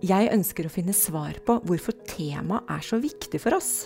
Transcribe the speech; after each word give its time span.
Jeg 0.00 0.30
ønsker 0.32 0.64
å 0.64 0.72
finne 0.72 0.94
svar 0.96 1.36
på 1.44 1.58
hvorfor 1.68 1.92
temaet 2.08 2.70
er 2.72 2.84
så 2.84 2.96
viktig 3.02 3.36
for 3.42 3.52
oss. 3.58 3.84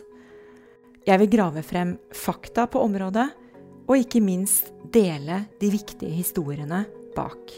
Jeg 1.05 1.19
vil 1.21 1.33
grave 1.33 1.65
frem 1.67 1.97
fakta 2.15 2.69
på 2.71 2.83
området, 2.87 3.27
og 3.85 3.99
ikke 3.99 4.23
minst 4.23 4.71
dele 4.95 5.43
de 5.59 5.73
viktige 5.75 6.15
historiene 6.15 6.85
bak. 7.17 7.51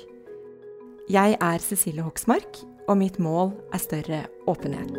Jeg 1.12 1.36
er 1.36 1.62
Cecilie 1.62 2.02
Hoksmark, 2.06 2.62
og 2.88 2.96
mitt 2.98 3.20
mål 3.22 3.52
er 3.76 3.82
større 3.82 4.22
åpenhet. 4.48 4.96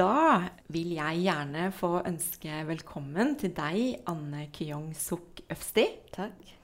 Da 0.00 0.48
vil 0.72 0.94
jeg 0.96 1.26
gjerne 1.26 1.68
få 1.76 1.98
ønske 2.08 2.62
velkommen 2.70 3.36
til 3.36 3.52
deg, 3.52 4.00
Anne 4.08 4.48
Kyong 4.56 4.94
Suk 4.96 5.44
Øfsti. 5.52 5.84
Takk. 6.16 6.56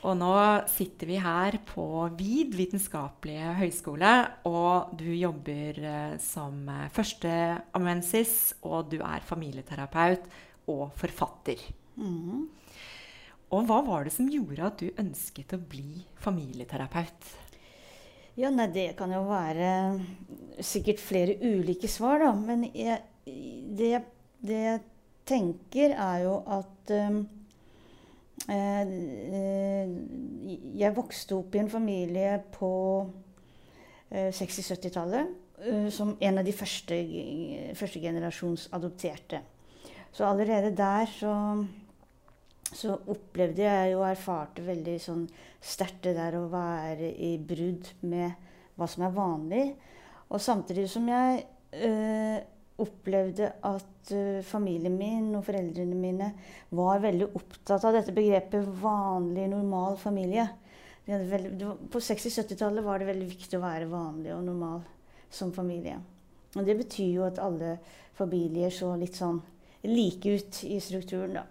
Og 0.00 0.16
nå 0.16 0.32
sitter 0.70 1.10
vi 1.10 1.18
her 1.20 1.58
på 1.68 1.84
VID 2.16 2.54
vitenskapelige 2.56 3.52
høgskole, 3.58 4.12
og 4.48 4.94
du 4.96 5.10
jobber 5.12 5.76
eh, 5.76 6.14
som 6.24 6.62
eh, 6.72 6.86
førsteamanuensis, 6.94 8.54
og 8.64 8.88
du 8.94 9.02
er 9.04 9.26
familieterapeut 9.28 10.24
og 10.72 10.86
forfatter. 10.96 11.60
Mm. 12.00 12.46
Og 13.50 13.66
hva 13.68 13.80
var 13.84 14.06
det 14.06 14.14
som 14.14 14.30
gjorde 14.30 14.70
at 14.70 14.80
du 14.80 15.02
ønsket 15.02 15.52
å 15.52 15.60
bli 15.60 16.00
familieterapeut? 16.22 17.32
Ja, 18.40 18.48
nei, 18.54 18.70
det 18.72 18.94
kan 18.96 19.12
jo 19.12 19.26
være 19.28 19.68
sikkert 20.64 21.02
flere 21.02 21.36
ulike 21.42 21.90
svar, 21.92 22.22
da. 22.24 22.32
Men 22.38 22.64
jeg, 22.70 23.02
det, 23.26 23.92
det, 24.40 24.62
jeg 24.64 24.80
tenker, 25.28 25.92
er 25.92 26.24
jo 26.24 26.38
at 26.56 26.94
um, 26.94 27.20
Eh, 27.20 27.36
eh, 27.36 27.39
jeg 30.80 30.96
vokste 30.96 31.36
opp 31.36 31.54
i 31.54 31.60
en 31.60 31.70
familie 31.70 32.38
på 32.54 32.70
60-70-tallet 34.10 35.26
eh, 35.66 35.88
som 35.94 36.16
en 36.18 36.38
av 36.40 36.44
de 36.46 36.54
første, 36.54 36.98
første 37.78 38.00
adopterte. 38.72 39.42
Så 40.10 40.26
allerede 40.26 40.72
der 40.76 41.06
så, 41.06 41.64
så, 42.72 42.96
opplevde 43.06 43.62
jeg 43.62 43.96
og 43.96 44.08
erfarte 44.08 44.66
veldig 44.66 44.96
sånn 45.00 45.28
sterkt 45.60 46.02
det 46.08 46.16
der 46.16 46.38
å 46.40 46.48
være 46.50 47.12
i 47.14 47.36
brudd 47.38 47.92
med 48.02 48.32
hva 48.74 48.88
som 48.90 49.06
er 49.06 49.14
vanlig. 49.14 49.66
Og 50.30 50.42
samtidig 50.42 50.88
som 50.90 51.06
jeg 51.10 51.44
øh, 51.74 52.38
opplevde 52.84 53.50
at 53.66 54.12
uh, 54.14 54.40
familien 54.46 54.96
min 54.98 55.28
og 55.38 55.44
foreldrene 55.46 55.98
mine 55.98 56.30
var 56.76 57.02
veldig 57.02 57.30
opptatt 57.38 57.84
av 57.86 57.96
dette 57.96 58.14
begrepet 58.16 58.66
vanlig, 58.82 59.48
normal 59.52 59.98
familie. 60.00 60.48
Veldig, 61.10 61.70
på 61.90 62.02
60-70-tallet 62.06 62.84
var 62.86 63.00
det 63.00 63.08
veldig 63.08 63.28
viktig 63.30 63.58
å 63.58 63.64
være 63.64 63.88
vanlig 63.90 64.34
og 64.34 64.44
normal 64.46 64.82
som 65.32 65.50
familie. 65.54 65.96
Og 66.56 66.66
det 66.66 66.76
betyr 66.78 67.14
jo 67.16 67.24
at 67.26 67.40
alle 67.42 67.76
familier 68.18 68.70
så 68.74 68.92
litt 68.98 69.18
sånn 69.18 69.40
like 69.86 70.36
ut 70.36 70.60
i 70.68 70.76
strukturen, 70.82 71.38
da. 71.40 71.46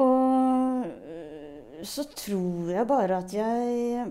Og 0.00 0.86
øh, 0.86 1.82
så 1.86 2.06
tror 2.16 2.70
jeg 2.72 2.88
bare 2.90 3.18
at 3.22 3.34
jeg 3.34 4.08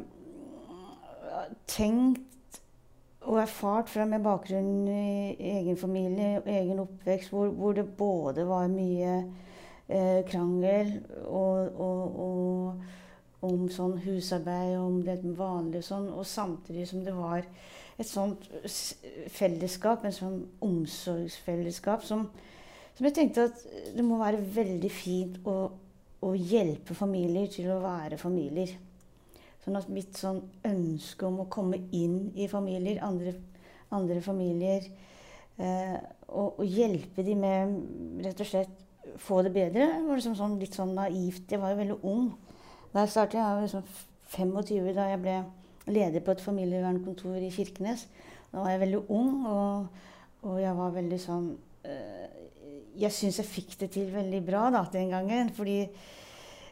tenkt 1.70 2.33
og 3.24 3.40
erfart 3.42 3.90
fra 3.92 4.06
med 4.10 4.24
bakgrunn 4.24 4.88
i 4.92 5.36
egen 5.54 5.78
familie 5.80 6.42
og 6.42 6.50
egen 6.52 6.82
oppvekst, 6.84 7.32
hvor, 7.32 7.52
hvor 7.56 7.76
det 7.78 7.86
både 7.98 8.46
var 8.48 8.68
mye 8.72 9.14
eh, 9.88 10.20
krangel 10.28 10.98
og, 11.24 11.80
og, 11.80 12.20
og, 12.26 12.84
om 13.44 13.68
sånn 13.72 13.98
husarbeid, 14.06 14.78
om 14.80 15.02
det 15.04 15.18
vanlige 15.36 15.84
sånn, 15.84 16.08
og 16.16 16.24
samtidig 16.28 16.86
som 16.88 17.02
det 17.04 17.12
var 17.16 17.44
et 18.00 18.08
sånt 18.08 18.48
fellesskap, 19.36 20.06
en 20.08 20.16
sånn 20.16 20.38
omsorgsfellesskap, 20.64 22.06
som, 22.08 22.30
som 22.96 23.08
jeg 23.10 23.18
tenkte 23.18 23.50
at 23.50 23.66
det 23.98 24.06
må 24.08 24.22
være 24.22 24.40
veldig 24.56 24.92
fint 24.92 25.42
å, 25.44 25.58
å 26.24 26.32
hjelpe 26.40 26.96
familier 26.96 27.52
til 27.52 27.68
å 27.74 27.82
være 27.84 28.20
familier. 28.22 28.72
Sånn 29.64 29.80
at 29.80 29.90
mitt 29.92 30.18
sånn 30.20 30.42
ønske 30.68 31.28
om 31.28 31.40
å 31.44 31.50
komme 31.52 31.80
inn 31.96 32.34
i 32.36 32.50
familier, 32.52 33.00
andre, 33.06 33.32
andre 33.96 34.20
familier, 34.24 34.88
eh, 35.56 35.98
og, 36.28 36.60
og, 36.60 36.64
hjelpe 36.68 37.24
dem 37.24 37.44
med 37.46 38.26
rett 38.26 38.44
og 38.44 38.50
slett 38.50 38.80
få 39.24 39.42
det 39.46 39.54
bedre, 39.56 39.88
var 40.04 40.20
liksom 40.20 40.36
sånn, 40.36 40.58
litt 40.60 40.76
sånn 40.76 40.96
naivt. 40.98 41.46
Jeg 41.52 41.62
var 41.62 41.74
jo 41.74 41.80
veldig 41.80 42.00
ung 42.10 42.32
da 42.94 43.04
jeg 43.04 43.14
startet. 43.14 43.40
Jeg 43.40 43.58
var 43.58 43.64
liksom 43.64 43.86
25 44.34 44.96
da 44.98 45.10
jeg 45.12 45.22
ble 45.24 45.38
leder 45.94 46.24
på 46.24 46.34
et 46.34 46.44
familievernkontor 46.44 47.40
i 47.44 47.52
Kirkenes. 47.54 48.08
Da 48.52 48.62
var 48.62 48.74
jeg 48.74 48.84
veldig 48.84 49.04
ung, 49.12 49.46
og, 49.50 50.04
og 50.48 50.60
jeg 50.62 50.76
var 50.78 50.98
veldig 50.98 51.20
sånn 51.22 51.48
eh, 51.88 52.42
Jeg 53.00 53.16
syns 53.16 53.40
jeg 53.42 53.50
fikk 53.50 53.78
det 53.82 53.90
til 53.96 54.12
veldig 54.14 54.44
bra 54.46 54.68
da, 54.74 54.84
den 54.94 55.10
gangen. 55.14 55.50
fordi 55.56 55.88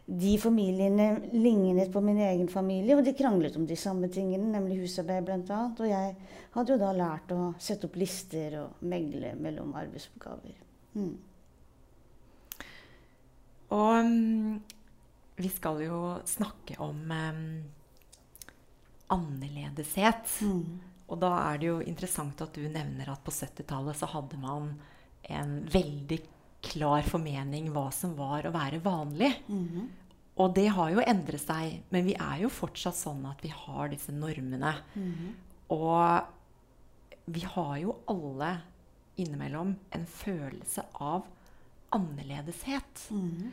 de 0.05 0.37
familiene 0.41 1.21
lignet 1.31 1.91
på 1.93 2.01
min 2.01 2.17
egen 2.17 2.47
familie, 2.51 2.97
og 2.97 3.05
de 3.05 3.13
kranglet 3.15 3.55
om 3.55 3.65
de 3.67 3.77
samme 3.79 4.09
tingene, 4.11 4.49
nemlig 4.51 4.81
husarbeid 4.81 5.27
bl.a. 5.27 5.61
Og 5.71 5.87
jeg 5.87 6.15
hadde 6.55 6.73
jo 6.73 6.79
da 6.81 6.91
lært 6.95 7.33
å 7.35 7.51
sette 7.61 7.87
opp 7.87 7.99
lister 8.01 8.57
og 8.63 8.81
megle 8.91 9.35
mellom 9.39 9.71
arbeidsoppgaver. 9.79 10.57
Mm. 10.97 11.13
Og 13.71 13.91
um, 14.03 14.57
vi 15.39 15.51
skal 15.53 15.79
jo 15.85 15.99
snakke 16.27 16.75
om 16.83 16.99
um, 17.07 17.45
annerledeshet. 19.15 20.33
Mm. 20.43 20.81
Og 21.11 21.19
da 21.19 21.31
er 21.45 21.61
det 21.61 21.69
jo 21.69 21.79
interessant 21.83 22.43
at 22.43 22.55
du 22.55 22.65
nevner 22.67 23.13
at 23.13 23.23
på 23.23 23.31
70-tallet 23.35 23.99
så 23.99 24.09
hadde 24.11 24.39
man 24.41 24.73
en 25.31 25.57
veldig 25.71 26.19
klar 26.61 27.01
formening 27.07 27.71
hva 27.73 27.87
som 27.93 28.15
var 28.17 28.45
å 28.45 28.53
være 28.53 28.79
vanlig. 28.83 29.33
Mm 29.47 29.67
-hmm. 29.67 29.89
Og 30.35 30.55
det 30.55 30.67
har 30.67 30.89
jo 30.89 31.03
endret 31.05 31.41
seg, 31.41 31.83
men 31.89 32.05
vi 32.05 32.13
er 32.13 32.41
jo 32.41 32.49
fortsatt 32.49 32.95
sånn 32.95 33.25
at 33.25 33.43
vi 33.43 33.49
har 33.49 33.89
disse 33.89 34.11
normene. 34.11 34.75
Mm 34.95 35.13
-hmm. 35.13 35.33
Og 35.69 36.21
vi 37.25 37.39
har 37.39 37.77
jo 37.77 37.95
alle 38.07 38.57
innimellom 39.15 39.75
en 39.91 40.05
følelse 40.05 40.83
av 40.93 41.25
annerledeshet. 41.89 43.07
Mm 43.11 43.31
-hmm. 43.31 43.51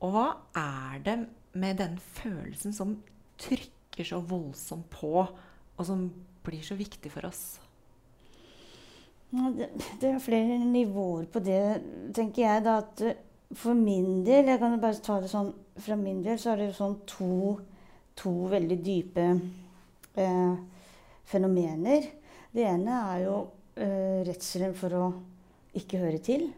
Og 0.00 0.12
hva 0.12 0.36
er 0.54 0.98
det 0.98 1.28
med 1.52 1.76
den 1.76 1.98
følelsen 1.98 2.72
som 2.72 3.02
trykker 3.38 4.04
så 4.04 4.20
voldsomt 4.20 4.90
på, 4.90 5.28
og 5.76 5.86
som 5.86 6.12
blir 6.42 6.62
så 6.62 6.74
viktig 6.74 7.12
for 7.12 7.26
oss? 7.26 7.60
Det, 9.30 10.08
er 10.08 10.20
flere 10.24 10.56
nivåer 10.64 11.26
på 11.28 11.40
det, 11.44 11.60
tenker 12.16 12.42
jeg. 12.46 12.64
da, 12.64 12.78
at 12.80 13.02
eh, 13.04 13.18
For 13.52 13.76
min 13.76 14.22
del 14.24 14.48
Jeg 14.48 14.60
kan 14.60 14.76
bare 14.80 15.02
ta 15.04 15.18
det 15.20 15.28
sånn 15.28 15.50
Fra 15.76 15.96
min 16.00 16.22
del 16.24 16.38
så 16.40 16.54
er 16.54 16.62
det 16.62 16.68
sånn 16.76 16.96
to, 17.08 17.58
to 18.16 18.32
veldig 18.48 18.78
dype 18.82 19.26
eh, 20.16 20.54
fenomener. 21.28 22.08
Det 22.50 22.64
ene 22.64 23.02
er 23.12 23.26
jo 23.26 23.36
eh, 23.76 24.24
redselen 24.26 24.72
for 24.74 24.96
å 24.96 25.04
ikke 25.76 26.00
høre 26.00 26.18
til. 26.24 26.48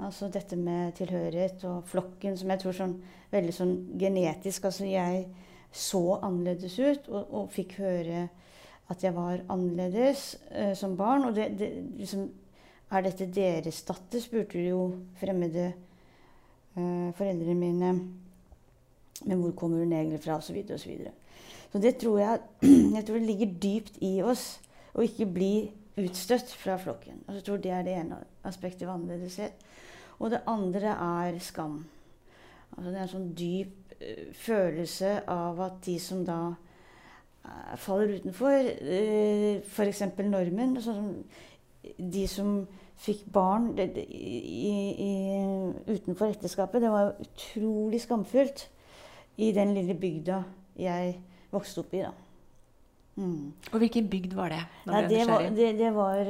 Altså 0.00 0.30
dette 0.32 0.56
med 0.56 0.96
tilhørighet 0.96 1.62
og 1.68 1.84
flokken, 1.86 2.38
som 2.40 2.50
jeg 2.50 2.62
tror 2.62 2.76
sånn 2.80 2.96
veldig 3.30 3.54
sånn 3.54 3.74
genetisk 4.00 4.66
Altså 4.66 4.88
jeg 4.88 5.26
så 5.70 6.02
annerledes 6.18 6.78
ut, 6.80 7.08
og, 7.12 7.28
og 7.30 7.52
fikk 7.54 7.76
høre 7.78 8.24
at 8.90 9.04
jeg 9.04 9.14
var 9.14 9.44
annerledes 9.52 10.34
eh, 10.50 10.74
som 10.76 10.96
barn. 10.98 11.28
Og 11.28 11.34
det, 11.36 11.50
det, 11.58 11.70
liksom, 12.00 12.26
er 12.90 13.06
dette 13.06 13.28
deres 13.30 13.82
datter, 13.86 14.22
spurte 14.22 14.62
jo 14.64 14.82
fremmede 15.20 15.68
eh, 15.70 17.10
foreldrene 17.16 17.54
mine. 17.54 17.92
Men 19.20 19.42
hvor 19.42 19.52
kommer 19.52 19.84
hun 19.84 19.92
egentlig 19.92 20.22
fra? 20.24 20.40
Og 20.40 20.42
så 20.42 20.56
videre 20.56 20.74
og 20.74 20.80
så. 20.80 21.12
Så 21.72 21.78
det 21.78 21.96
tror 22.02 22.18
jeg, 22.18 22.40
jeg 22.96 23.04
tror 23.06 23.20
det 23.20 23.28
ligger 23.28 23.58
dypt 23.62 24.00
i 24.02 24.16
oss 24.26 24.58
å 24.94 25.04
ikke 25.06 25.28
bli 25.30 25.54
utstøtt 26.00 26.50
fra 26.58 26.76
flokken. 26.80 27.22
Og 27.28 27.38
jeg 27.38 27.44
tror 27.46 27.62
Det 27.62 27.70
er 27.70 27.86
det 27.86 27.94
ene 27.94 28.18
aspektet 28.44 28.88
ved 28.88 28.94
annerledeshet. 28.94 29.52
Og 30.18 30.30
det 30.30 30.42
andre 30.46 30.96
er 30.96 31.38
skam. 31.38 31.84
Altså 32.76 32.90
det 32.90 32.98
er 32.98 33.02
en 33.02 33.12
sånn 33.14 33.30
dyp 33.38 33.94
uh, 34.00 34.26
følelse 34.34 35.12
av 35.30 35.60
at 35.64 35.78
de 35.86 35.96
som 36.02 36.24
da 36.26 36.40
faller 37.80 38.16
utenfor, 38.18 38.70
uh, 38.82 39.60
f.eks. 39.64 40.04
normen 40.26 40.76
sånn, 40.84 41.14
De 41.96 42.26
som 42.28 42.60
fikk 43.00 43.24
barn 43.32 43.70
i, 43.80 43.90
i, 45.00 45.12
utenfor 45.88 46.34
ekteskapet, 46.34 46.82
det 46.84 46.90
var 46.92 47.14
utrolig 47.22 48.02
skamfullt 48.04 48.66
i 49.40 49.52
den 49.56 49.72
lille 49.72 49.96
bygda 49.96 50.42
jeg 50.80 51.14
vokste 51.52 51.80
opp 51.80 51.94
i. 51.96 52.02
da. 52.04 52.12
Mm. 53.20 53.52
Og 53.72 53.78
hvilken 53.82 54.08
bygd 54.08 54.34
var 54.36 54.52
det? 54.52 54.60
Nei, 54.88 55.00
det, 55.08 55.24
var, 55.28 55.46
det, 55.56 55.70
det, 55.78 55.88
var, 55.94 56.20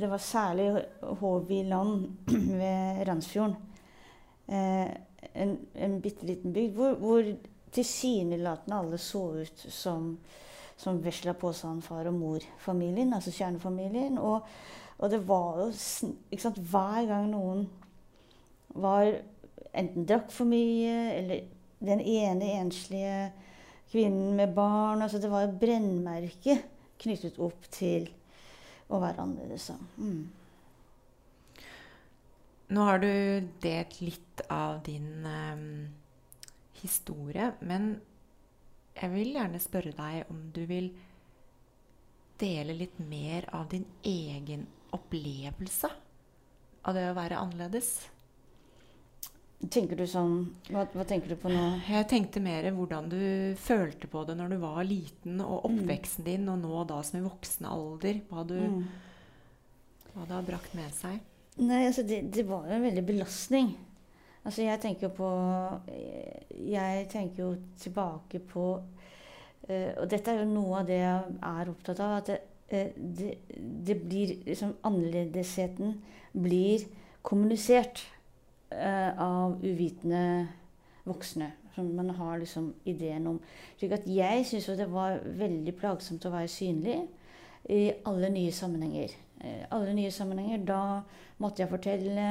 det, 0.00 0.10
var, 0.10 0.18
særlig 0.22 0.66
Håviland 1.00 2.06
ved 2.60 3.06
Randsfjorden. 3.08 3.56
Eh, 4.50 4.90
en, 5.34 5.56
en 5.74 6.00
bitte 6.02 6.26
liten 6.26 6.52
bygd 6.52 6.74
hvor, 6.74 6.94
hvor 6.98 7.22
tilsynelatende 7.74 8.76
alle 8.76 8.98
så 8.98 9.24
ut 9.42 9.66
som, 9.68 10.12
som 10.76 11.00
vesla 11.02 11.34
påsan 11.38 11.82
far 11.82 12.08
og 12.10 12.16
mor-familien, 12.18 13.12
altså 13.14 13.32
kjernefamilien. 13.34 14.18
Og, 14.18 14.46
og, 14.98 15.06
det 15.10 15.22
var 15.28 15.62
jo 15.62 15.68
ikke 16.30 16.42
sant, 16.42 16.58
Hver 16.72 17.06
gang 17.10 17.30
noen 17.32 17.66
var 18.74 19.12
enten 19.70 20.06
drakk 20.06 20.32
for 20.34 20.50
mye, 20.50 20.96
eller 21.18 21.46
den 21.80 22.00
ene 22.00 22.52
enslige 22.60 23.30
kvinnen 23.90 24.36
med 24.36 24.52
barn 24.54 25.02
altså 25.02 25.18
Det 25.18 25.30
var 25.30 25.46
et 25.46 25.56
brennmerke 25.58 26.58
knyttet 27.00 27.38
opp 27.40 27.64
til 27.72 28.04
å 28.90 28.98
være 29.00 29.22
annerledes. 29.24 29.70
Mm. 29.96 30.28
Nå 32.70 32.84
har 32.86 33.00
du 33.02 33.12
delt 33.62 33.96
litt 34.04 34.42
av 34.52 34.82
din 34.86 35.24
um, 35.24 35.64
historie, 36.82 37.52
men 37.60 37.92
jeg 38.96 39.12
vil 39.14 39.34
gjerne 39.36 39.62
spørre 39.62 39.94
deg 39.96 40.30
om 40.32 40.42
du 40.54 40.62
vil 40.68 40.90
dele 42.40 42.76
litt 42.76 42.96
mer 43.04 43.46
av 43.56 43.68
din 43.72 43.84
egen 44.06 44.64
opplevelse 44.96 45.90
av 46.88 46.96
det 46.96 47.04
å 47.10 47.16
være 47.16 47.38
annerledes? 47.40 47.92
Tenker 49.60 49.98
du 49.98 50.06
sånn 50.08 50.38
hva, 50.70 50.86
hva, 50.94 51.04
tenker 51.04 51.34
du 51.34 51.36
på 51.36 51.50
nå? 51.52 51.64
Jeg 51.84 52.08
tenkte 52.08 52.40
mer 52.40 52.70
hvordan 52.72 53.10
du 53.12 53.20
følte 53.60 54.08
på 54.08 54.22
det 54.24 54.38
når 54.38 54.54
du 54.54 54.60
var 54.62 54.80
liten, 54.88 55.42
og 55.44 55.60
mm. 55.60 55.66
oppveksten 55.68 56.24
din, 56.24 56.48
og 56.48 56.62
nå 56.62 56.84
da 56.88 57.02
som 57.04 57.20
i 57.20 57.26
voksen 57.26 57.68
alder. 57.68 58.22
Hva, 58.30 58.46
du, 58.48 58.56
mm. 58.56 58.80
hva 60.14 60.24
det 60.24 60.38
har 60.38 60.48
brakt 60.48 60.72
med 60.78 60.96
seg. 60.96 61.20
Nei, 61.60 61.82
altså 61.90 62.06
det, 62.08 62.22
det 62.32 62.46
var 62.48 62.70
jo 62.70 62.78
en 62.78 62.86
veldig 62.88 63.04
belastning. 63.04 63.74
Altså 64.44 64.62
jeg 64.64 64.80
tenker 64.80 65.08
på 65.12 65.28
Jeg 66.70 67.06
tenker 67.12 67.42
jo 67.42 67.50
tilbake 67.80 68.38
på 68.38 68.66
uh, 69.68 69.90
Og 70.00 70.06
dette 70.10 70.32
er 70.32 70.40
jo 70.40 70.52
noe 70.52 70.80
av 70.80 70.88
det 70.88 71.00
jeg 71.02 71.34
er 71.50 71.72
opptatt 71.72 72.00
av. 72.04 72.14
At 72.22 72.30
det, 72.30 72.38
uh, 72.72 73.02
det, 73.18 73.34
det 73.86 73.98
blir 74.00 74.34
liksom 74.46 74.76
Annerledesheten 74.86 75.98
blir 76.32 76.86
kommunisert 77.22 78.06
av 78.70 79.56
uvitende 79.66 80.46
voksne. 81.02 81.48
Som 81.74 81.88
man 81.96 82.12
har 82.14 82.38
liksom 82.38 82.68
ideen 82.86 83.26
om. 83.26 83.40
Slik 83.80 83.96
at 83.96 84.06
jeg 84.06 84.44
syns 84.46 84.68
jo 84.68 84.76
det 84.78 84.86
var 84.92 85.18
veldig 85.40 85.74
plagsomt 85.74 86.22
å 86.28 86.30
være 86.30 86.52
synlig 86.52 87.00
i 87.66 87.80
alle 88.06 88.30
nye 88.30 88.52
sammenhenger. 88.54 89.16
alle 89.70 89.94
nye 89.94 90.10
sammenhenger. 90.10 90.62
Da 90.64 91.02
måtte 91.42 91.64
jeg 91.64 91.72
fortelle 91.72 92.28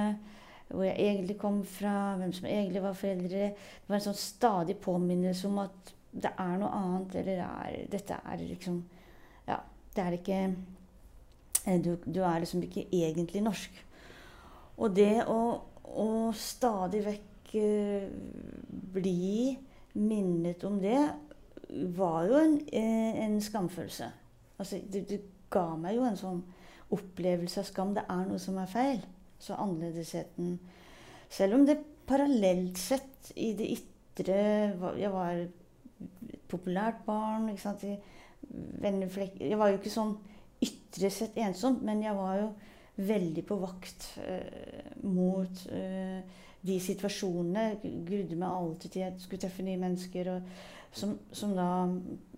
hvor 0.69 0.85
jeg 0.85 0.95
egentlig 0.99 1.37
kom 1.37 1.63
fra, 1.65 2.15
hvem 2.19 2.33
som 2.33 2.45
egentlig 2.45 2.81
var 2.83 2.97
foreldre. 2.97 3.45
Det 3.53 3.89
var 3.89 3.97
en 3.97 4.05
sånn 4.09 4.19
stadig 4.21 4.75
påminnelse 4.81 5.47
om 5.49 5.61
at 5.63 5.93
det 6.09 6.31
er 6.31 6.57
noe 6.61 6.69
annet, 6.73 7.15
eller 7.21 7.43
er, 7.45 7.79
dette 7.91 8.17
er 8.25 8.43
liksom 8.43 8.83
Ja, 9.47 9.59
det 9.95 10.03
er 10.03 10.17
ikke 10.17 10.39
eh, 11.65 11.79
du, 11.81 11.95
du, 12.05 12.21
er 12.21 12.41
liksom 12.41 12.63
ikke 12.65 12.85
egentlig 12.93 13.41
norsk. 13.45 13.81
Og 14.77 14.93
det 14.95 15.25
å, 15.27 15.39
å 15.89 16.09
stadig 16.37 17.01
vekk 17.05 17.55
uh, 17.57 18.05
bli 18.93 19.57
minnet 19.97 20.63
om 20.69 20.77
det, 20.81 21.01
var 21.97 22.23
jo 22.29 22.37
en, 22.39 22.55
eh, 22.73 23.19
en 23.25 23.41
skamfølelse. 23.41 24.07
Altså, 24.57 24.79
det, 24.89 25.03
det 25.09 25.19
ga 25.53 25.65
meg 25.77 25.97
jo 25.97 26.05
en 26.07 26.17
sånn 26.17 26.39
opplevelse 26.93 27.61
av 27.61 27.67
skam. 27.67 27.93
Det 27.97 28.05
er 28.09 28.23
noe 28.29 28.41
som 28.41 28.57
er 28.61 28.71
feil. 28.71 29.01
Så 29.39 29.55
annerledesheten 29.55 30.57
Selv 31.29 31.55
om 31.55 31.65
det 31.65 31.77
parallelt 32.09 32.77
sett 32.77 33.31
i 33.35 33.53
det 33.57 33.69
ytre 33.77 34.39
Jeg 34.99 35.11
var 35.13 35.43
et 35.45 35.55
populært 36.49 37.05
barn. 37.05 37.49
ikke 37.49 37.61
sant, 37.61 37.83
Jeg 37.83 39.57
var 39.57 39.69
jo 39.69 39.77
ikke 39.77 39.93
sånn 39.93 40.17
ytre 40.63 41.09
sett 41.13 41.37
ensomt, 41.39 41.83
men 41.85 42.01
jeg 42.03 42.15
var 42.17 42.39
jo 42.41 42.49
veldig 42.99 43.43
på 43.47 43.55
vakt 43.61 44.07
eh, 44.25 44.95
mot 45.07 45.61
eh, 45.71 46.19
de 46.61 46.79
situasjonene. 46.83 47.79
Grudde 48.07 48.35
meg 48.35 48.49
alltid 48.49 48.91
til 48.91 49.03
jeg 49.05 49.23
skulle 49.23 49.43
treffe 49.45 49.65
nye 49.65 49.79
mennesker, 49.79 50.31
og, 50.33 50.49
som, 50.91 51.15
som, 51.31 51.53
da 51.55 51.85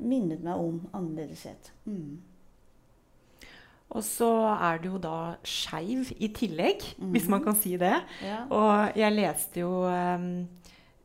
minnet 0.03 0.43
meg 0.45 0.61
om 0.61 0.83
annerledeshet. 0.91 1.71
Mm. 1.85 2.19
Og 3.91 4.03
så 4.07 4.29
er 4.53 4.79
du 4.79 4.93
jo 4.93 5.01
da 5.03 5.35
skeiv 5.43 6.13
i 6.17 6.31
tillegg, 6.35 6.85
mm 6.97 7.11
hvis 7.11 7.27
man 7.31 7.43
kan 7.43 7.57
si 7.59 7.75
det. 7.79 7.97
Ja. 8.23 8.45
Og 8.47 8.97
jeg 8.97 9.15
leste 9.17 9.65
jo 9.65 9.83
um, 9.83 10.29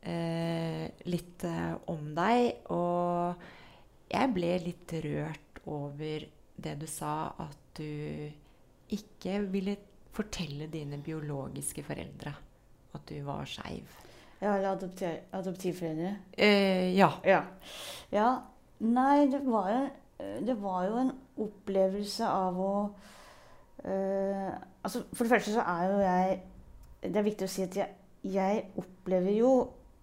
eh, 0.07 0.87
litt 1.11 1.43
eh, 1.47 1.73
om 1.91 2.13
deg, 2.15 2.63
og 2.71 3.35
jeg 4.07 4.33
ble 4.35 4.53
litt 4.63 4.95
rørt 5.03 5.61
over 5.67 6.27
det 6.57 6.75
du 6.79 6.87
sa, 6.87 7.33
at 7.43 7.77
du 7.77 8.95
ikke 8.95 9.41
ville 9.51 9.75
fortelle 10.15 10.69
dine 10.71 10.97
biologiske 11.03 11.83
foreldre 11.85 12.31
at 12.95 13.09
du 13.09 13.19
var 13.27 13.45
skeiv. 13.49 13.85
Ja, 14.39 14.55
eller 14.55 14.77
adoptivforeldre? 15.33 16.15
Eh, 16.37 16.93
ja. 16.97 17.11
ja. 17.25 17.41
ja. 18.13 18.29
Nei, 18.85 19.25
det 19.31 19.41
var 19.45 19.69
jo 19.73 19.79
det 20.19 20.61
var 20.61 20.85
jo 20.87 20.97
en 20.97 21.11
opplevelse 21.37 22.25
av 22.25 22.57
å 22.57 22.71
uh, 23.85 24.51
altså 24.81 25.03
For 25.13 25.23
det 25.23 25.29
første 25.29 25.53
så 25.53 25.61
er 25.61 25.83
jo 25.91 25.99
jeg 26.01 26.39
Det 27.03 27.19
er 27.19 27.27
viktig 27.27 27.45
å 27.45 27.51
si 27.51 27.65
at 27.67 27.77
jeg, 27.77 27.93
jeg 28.25 28.63
opplever 28.81 29.35
jo 29.37 29.51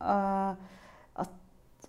uh, 0.05 0.55
at, 1.19 1.35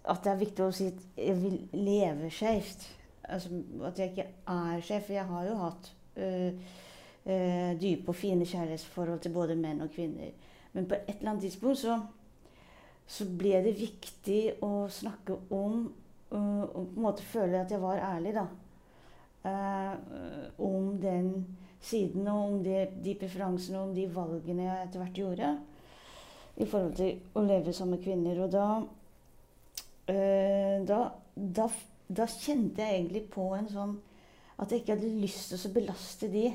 at, 0.03 0.23
det 0.23 0.31
er 0.31 0.41
viktig 0.41 0.65
å 0.65 0.73
si 0.73 0.89
at 0.89 1.03
jeg 1.17 1.35
vil 1.43 1.59
leve 1.77 2.31
skeivt. 2.33 2.87
Altså, 3.29 3.61
at 3.85 3.99
jeg 3.99 4.11
ikke 4.11 4.25
er. 4.25 4.81
For 4.81 5.13
jeg 5.13 5.27
har 5.29 5.45
jo 5.45 5.55
hatt 5.61 5.91
uh, 6.17 6.73
dype 7.81 8.11
og 8.11 8.17
fine 8.17 8.45
kjærlighetsforhold 8.45 9.21
til 9.21 9.33
både 9.33 9.55
menn 9.59 9.85
og 9.85 9.93
kvinner. 9.93 10.33
Men 10.73 10.89
på 10.89 10.97
et 10.97 11.15
eller 11.19 11.35
annet 11.35 11.45
tidspunkt 11.47 11.79
så, 11.79 11.99
så 13.07 13.29
ble 13.37 13.61
det 13.65 13.77
viktig 13.79 14.41
å 14.65 14.87
snakke 14.91 15.37
om 15.55 15.87
Uh, 16.31 16.65
på 16.65 16.81
en 16.81 17.03
måte 17.05 17.25
føle 17.25 17.61
at 17.61 17.71
jeg 17.71 17.81
var 17.81 18.01
ærlig, 18.01 18.33
da. 18.35 18.47
Uh, 19.45 20.63
om 20.65 20.95
den 21.01 21.29
siden, 21.85 22.27
og 22.27 22.45
om 22.45 22.63
de, 22.65 22.87
de 23.05 23.13
preferansene 23.19 23.77
og 23.77 23.89
om 23.89 23.95
de 23.95 24.07
valgene 24.09 24.65
jeg 24.65 24.87
etter 24.87 25.03
hvert 25.03 25.19
gjorde 25.21 25.51
i 26.55 26.65
forhold 26.65 26.95
til 26.97 27.19
å 27.35 27.43
leve 27.45 27.73
sammen 27.75 27.97
med 27.97 28.05
kvinner. 28.07 28.41
Og 28.41 28.51
da, 28.55 28.67
uh, 30.09 30.77
da, 30.89 30.99
da, 31.35 31.69
da 32.07 32.27
kjente 32.31 32.81
jeg 32.81 32.99
egentlig 32.99 33.25
på 33.35 33.51
en 33.57 33.69
sånn 33.69 33.95
at 34.55 34.71
jeg 34.71 34.81
ikke 34.81 34.95
hadde 34.95 35.19
lyst 35.19 35.51
til 35.51 35.67
å 35.67 35.75
belaste 35.75 36.31
de 36.31 36.47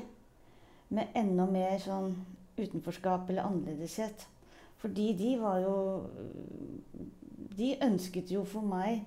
med 0.91 1.15
enda 1.15 1.45
mer 1.47 1.77
sånn 1.79 2.15
utenforskap 2.57 3.29
eller 3.29 3.47
annerledeshet. 3.47 4.25
Fordi 4.81 5.11
de 5.13 5.35
var 5.37 5.59
jo 5.61 5.75
De 7.51 7.75
ønsket 7.83 8.31
jo 8.31 8.41
for 8.47 8.65
meg 8.65 9.03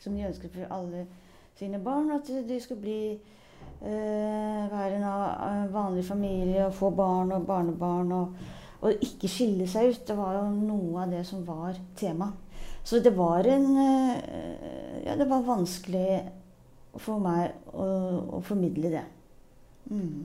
som 0.00 0.14
de 0.14 0.26
ønsket 0.26 0.54
for 0.54 0.74
alle 0.74 1.06
sine 1.58 1.80
barn. 1.82 2.12
At 2.16 2.28
de 2.48 2.60
skulle 2.60 2.80
bli 2.80 3.00
eh, 3.12 4.70
være 4.72 4.96
en 4.96 5.06
eh, 5.08 5.74
vanlig 5.74 6.04
familie 6.04 6.66
og 6.66 6.74
få 6.74 6.90
barn 6.90 7.32
og 7.32 7.46
barnebarn. 7.46 8.12
Og, 8.12 8.34
og, 8.80 8.92
ikke 9.02 9.30
skille 9.30 9.68
seg 9.68 9.92
ut. 9.92 10.04
Det 10.08 10.16
var 10.18 10.40
jo 10.40 10.48
noe 10.54 11.04
av 11.04 11.14
det 11.14 11.24
som 11.26 11.46
var 11.46 11.78
tema. 11.96 12.32
Så 12.86 13.00
det 13.02 13.16
var 13.16 13.46
en 13.50 13.70
eh, 13.76 15.04
Ja, 15.06 15.14
det 15.14 15.28
var 15.30 15.44
vanskelig 15.46 16.24
for 16.98 17.22
meg 17.22 17.52
å, 17.70 17.84
å 18.36 18.40
formidle 18.42 18.90
det. 18.90 19.02
Mm. 19.86 20.24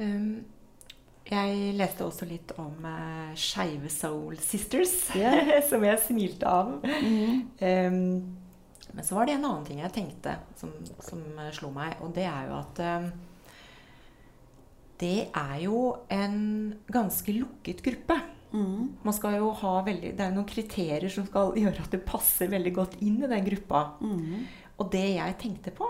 Um, 0.00 0.44
jeg 1.30 1.72
leste 1.78 2.04
også 2.06 2.26
litt 2.28 2.52
om 2.58 2.84
uh, 2.84 3.30
Skeive 3.38 3.90
Soul 3.92 4.38
Sisters, 4.42 4.94
yeah. 5.14 5.58
som 5.70 5.84
jeg 5.86 6.02
smilte 6.02 6.50
av. 6.50 6.76
Mm. 6.82 7.44
Um, 7.60 8.00
men 8.90 9.06
så 9.06 9.14
var 9.14 9.28
det 9.28 9.36
en 9.36 9.46
annen 9.46 9.66
ting 9.68 9.82
jeg 9.84 9.94
tenkte 9.94 10.34
som, 10.58 10.72
som 11.06 11.22
uh, 11.38 11.50
slo 11.54 11.70
meg, 11.74 11.94
og 12.02 12.14
det 12.16 12.26
er 12.26 12.48
jo 12.48 12.56
at 12.58 12.82
um, 12.82 13.10
det 15.00 15.30
er 15.30 15.56
jo 15.62 15.78
en 16.12 16.36
ganske 16.92 17.32
lukket 17.38 17.80
gruppe. 17.86 18.18
Mm. 18.50 18.98
Man 19.06 19.14
skal 19.14 19.38
jo 19.38 19.52
ha 19.60 19.76
veldig, 19.86 20.16
Det 20.18 20.24
er 20.24 20.32
noen 20.34 20.48
kriterier 20.48 21.12
som 21.12 21.28
skal 21.28 21.54
gjøre 21.62 21.86
at 21.86 21.94
du 21.94 22.02
passer 22.04 22.50
veldig 22.52 22.74
godt 22.76 22.98
inn 23.04 23.22
i 23.22 23.30
den 23.30 23.46
gruppa. 23.46 23.86
Mm. 24.02 24.44
Og 24.80 24.90
det 24.92 25.06
jeg 25.14 25.38
tenkte 25.40 25.72
på, 25.76 25.88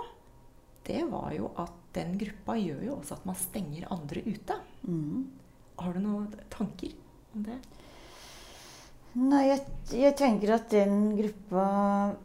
det 0.91 1.05
var 1.11 1.31
jo 1.37 1.53
at 1.63 1.77
den 1.95 2.17
gruppa 2.19 2.59
gjør 2.59 2.87
jo 2.87 2.97
også 2.99 3.19
at 3.19 3.29
man 3.31 3.39
stenger 3.39 3.91
andre 3.95 4.23
ute. 4.27 4.57
Mm. 4.87 5.29
Har 5.81 5.95
du 5.95 6.03
noen 6.03 6.27
tanker 6.53 6.93
om 7.35 7.47
det? 7.47 7.61
Nei, 9.19 9.41
jeg, 9.49 9.63
jeg 9.99 10.15
tenker 10.15 10.53
at 10.55 10.69
den 10.71 11.17
gruppa 11.19 11.63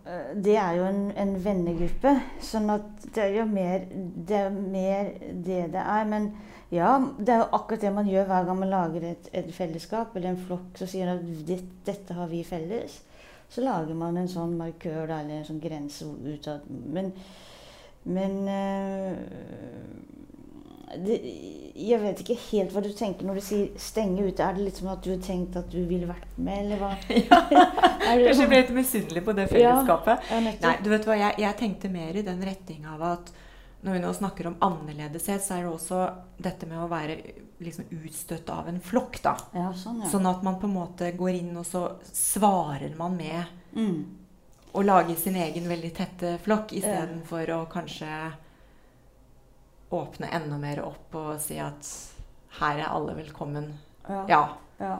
eh, 0.05 0.35
Det 0.45 0.53
er 0.61 0.75
jo 0.77 0.83
en, 0.85 1.07
en 1.17 1.31
vennegruppe. 1.41 2.11
Sånn 2.45 2.69
at 2.69 3.07
det 3.15 3.23
er 3.23 3.39
jo 3.39 3.45
mer 3.49 3.87
det, 3.89 4.41
er 4.43 4.53
mer 4.53 5.09
det 5.47 5.63
det 5.73 5.81
er. 5.81 6.05
Men 6.11 6.29
ja, 6.73 6.91
det 7.17 7.33
er 7.33 7.41
jo 7.41 7.49
akkurat 7.57 7.87
det 7.87 7.93
man 7.95 8.11
gjør 8.11 8.29
hver 8.29 8.45
gang 8.45 8.61
man 8.61 8.73
lager 8.73 9.07
et, 9.09 9.31
et 9.33 9.49
fellesskap 9.55 10.13
eller 10.13 10.33
en 10.33 10.45
flokk 10.45 10.77
som 10.77 10.91
sier 10.91 11.09
at 11.09 11.25
det, 11.47 11.59
dette 11.89 12.19
har 12.19 12.29
vi 12.29 12.43
felles. 12.45 12.99
Så 13.49 13.65
lager 13.65 13.97
man 13.97 14.17
en 14.21 14.29
sånn 14.29 14.53
markør 14.59 15.09
eller 15.09 15.39
en 15.39 15.47
sånn 15.47 15.61
grense 15.63 16.05
utad. 16.05 16.69
Men, 16.69 17.11
men 18.05 18.47
eh, 18.47 19.13
det, 21.05 21.15
jeg 21.75 21.99
vet 21.99 22.19
ikke 22.23 22.37
helt 22.51 22.71
hva 22.75 22.81
du 22.85 22.91
tenker 22.95 23.25
når 23.27 23.39
du 23.39 23.43
sier 23.43 23.71
'stenge 23.81 24.23
ute'. 24.29 24.39
Er 24.45 24.53
det 24.55 24.63
litt 24.67 24.77
som 24.79 24.87
at 24.93 25.01
du 25.03 25.09
har 25.11 25.19
tenkt 25.23 25.55
at 25.59 25.69
du 25.71 25.81
ville 25.89 26.07
vært 26.07 26.37
med, 26.37 26.65
eller 26.65 26.77
hva? 26.79 26.91
Er 28.05 28.17
det- 28.19 28.27
Kanskje 28.29 28.47
ble 28.47 28.61
litt 28.61 28.69
misunnelig 28.75 29.23
på 29.25 29.33
det 29.35 29.47
fellesskapet. 29.49 30.29
Ja. 30.31 30.39
Nei, 30.61 30.75
du 30.83 30.89
vet 30.93 31.05
hva, 31.09 31.17
jeg, 31.17 31.35
jeg 31.41 31.57
tenkte 31.57 31.89
mer 31.91 32.15
i 32.15 32.21
den 32.21 32.41
retning 32.45 32.85
av 32.87 33.01
at 33.01 33.31
når 33.85 33.93
vi 33.93 33.99
nå 33.99 34.13
snakker 34.17 34.47
om 34.47 34.55
annerledeshet, 34.65 35.41
så 35.45 35.57
er 35.57 35.63
det 35.65 35.73
også 35.73 36.13
dette 36.41 36.65
med 36.65 36.79
å 36.79 36.87
være 36.89 37.17
liksom 37.61 37.85
utstøtt 37.91 38.49
av 38.49 38.67
en 38.71 38.79
flokk, 38.81 39.19
da. 39.21 39.35
Ja, 39.53 39.67
sånn, 39.77 39.99
ja. 40.01 40.09
Sånn 40.09 40.25
at 40.25 40.41
man 40.43 40.57
på 40.61 40.65
en 40.69 40.73
måte 40.73 41.11
går 41.17 41.35
inn, 41.37 41.51
og 41.57 41.65
så 41.65 41.83
svarer 42.11 42.95
man 42.97 43.17
med 43.17 43.43
Mm. 43.75 44.05
Å 44.75 44.83
lage 44.83 45.15
sin 45.19 45.37
egen 45.39 45.69
veldig 45.71 45.91
tette 45.95 46.35
flokk, 46.43 46.73
istedenfor 46.75 47.51
å 47.55 47.61
kanskje 47.71 48.09
åpne 49.95 50.31
enda 50.35 50.57
mer 50.59 50.81
opp 50.83 51.15
og 51.15 51.35
si 51.39 51.57
at 51.61 51.87
her 52.59 52.81
er 52.81 52.89
alle 52.89 53.15
velkommen. 53.15 53.69
Ja. 54.07 54.23
Ja. 54.29 54.41
ja. 54.79 54.95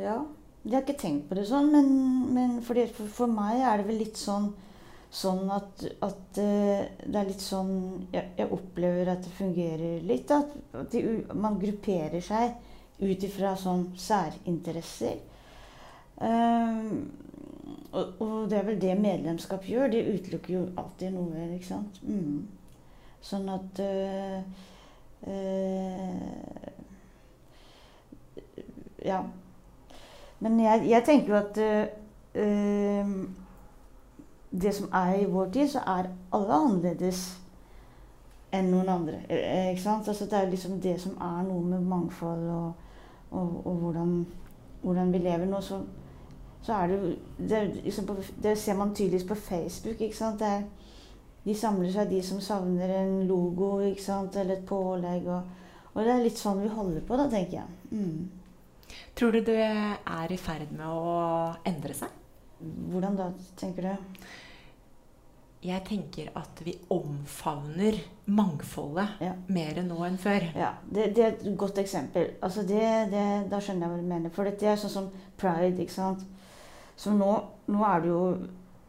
Ja. 0.00 0.18
Jeg 0.64 0.74
har 0.76 0.82
ikke 0.84 1.00
tenkt 1.00 1.28
på 1.28 1.36
det 1.38 1.46
sånn, 1.48 1.70
men, 1.72 1.86
men 2.36 2.58
fordi, 2.64 2.84
for, 2.92 3.08
for 3.08 3.32
meg 3.32 3.62
er 3.64 3.80
det 3.80 3.86
vel 3.88 4.02
litt 4.02 4.18
sånn, 4.20 4.50
sånn 5.08 5.48
at, 5.54 5.86
at 6.04 6.40
eh, 6.40 6.82
det 7.00 7.16
er 7.16 7.30
litt 7.30 7.42
sånn 7.42 7.72
jeg, 8.12 8.26
jeg 8.36 8.50
opplever 8.52 9.08
at 9.14 9.24
det 9.24 9.32
fungerer 9.38 10.04
litt. 10.04 10.32
At, 10.36 10.52
at 10.76 10.92
de, 10.92 11.22
man 11.32 11.56
grupperer 11.62 12.20
seg 12.24 12.58
ut 13.00 13.24
ifra 13.24 13.54
sånn 13.56 13.86
særinteresser. 13.96 15.16
Ehm, 16.20 17.08
og, 17.92 18.20
og 18.22 18.50
det 18.50 18.58
er 18.58 18.62
vel 18.62 18.80
det 18.80 19.00
medlemskap 19.00 19.64
gjør. 19.66 19.90
Det 19.90 20.06
utelukker 20.14 20.54
jo 20.54 20.66
alltid 20.78 21.10
noe, 21.14 21.46
ikke 21.54 21.66
sant. 21.66 22.00
Mm. 22.06 22.46
Sånn 23.20 23.48
at 23.52 23.82
øh, 23.84 24.40
øh, 25.28 26.70
Ja. 29.04 29.22
Men 30.40 30.60
jeg, 30.60 30.84
jeg 30.88 31.04
tenker 31.04 31.28
jo 31.28 31.36
at 31.36 31.58
eh, 32.34 33.06
det 34.62 34.74
som 34.74 34.88
er 34.92 35.14
i 35.14 35.24
vår 35.24 35.50
tid, 35.52 35.68
så 35.68 35.78
er 35.78 36.10
alle 36.32 36.54
annerledes 36.56 37.22
enn 38.52 38.70
noen 38.72 38.88
andre. 38.88 39.20
Ikke 39.70 39.82
sant? 39.82 40.08
Altså, 40.08 40.24
det 40.24 40.38
er 40.38 40.50
liksom 40.50 40.80
det 40.82 40.96
som 41.00 41.16
er 41.20 41.42
noe 41.48 41.64
med 41.64 41.80
mangfold 41.80 42.48
og, 42.50 42.72
og, 43.30 43.66
og 43.66 43.74
hvordan, 43.84 44.14
hvordan 44.82 45.12
vi 45.12 45.18
lever 45.18 45.46
nå. 45.46 45.60
Så, 45.60 45.80
så 46.62 46.76
er 46.76 46.88
det 46.92 46.98
det, 47.38 47.60
liksom 47.84 48.06
på, 48.06 48.16
det 48.42 48.56
ser 48.58 48.76
man 48.76 48.94
tydeligst 48.94 49.28
på 49.28 49.34
Facebook. 49.34 50.00
ikke 50.00 50.16
sant? 50.16 50.42
Er, 50.44 50.66
de 51.44 51.54
samler 51.56 51.92
seg, 51.94 52.10
de 52.10 52.20
som 52.22 52.40
savner 52.44 52.92
en 52.98 53.14
logo 53.28 53.78
ikke 53.80 54.04
sant? 54.04 54.36
eller 54.36 54.58
et 54.58 54.66
pålegg. 54.68 55.24
Og, 55.28 55.42
og 55.94 56.04
det 56.04 56.12
er 56.12 56.22
litt 56.26 56.38
sånn 56.38 56.60
vi 56.62 56.68
holder 56.68 57.00
på, 57.08 57.16
da, 57.16 57.28
tenker 57.32 57.62
jeg. 57.62 57.78
Mm. 57.90 58.28
Tror 59.16 59.32
du 59.32 59.40
det 59.46 59.62
er 59.62 60.32
i 60.32 60.38
ferd 60.40 60.70
med 60.76 60.86
å 60.86 61.16
endre 61.66 61.96
seg? 61.96 62.12
Hvordan 62.60 63.16
da, 63.16 63.30
tenker 63.56 63.88
du? 63.88 64.20
Jeg 65.60 65.84
tenker 65.84 66.30
at 66.40 66.60
vi 66.64 66.72
omfavner 66.88 67.98
mangfoldet 68.32 69.20
Ja. 69.20 69.34
mer 69.52 69.82
nå 69.84 69.98
enn 70.06 70.16
før. 70.20 70.46
Ja, 70.56 70.70
det, 70.88 71.10
det 71.16 71.24
er 71.24 71.34
et 71.34 71.56
godt 71.60 71.78
eksempel. 71.82 72.30
Altså 72.40 72.64
det, 72.64 72.80
det, 73.12 73.24
da 73.52 73.60
skjønner 73.60 73.86
jeg 73.86 73.92
hva 73.92 74.00
du 74.00 74.08
mener. 74.08 74.32
For 74.32 74.48
det 74.48 74.68
er 74.68 74.80
sånn 74.80 74.94
som 74.94 75.10
pride, 75.40 75.76
ikke 75.84 75.92
sant. 75.98 76.24
Så 77.00 77.14
nå, 77.16 77.30
nå 77.72 77.84
er 77.88 78.04
du 78.04 78.08
jo 78.10 78.22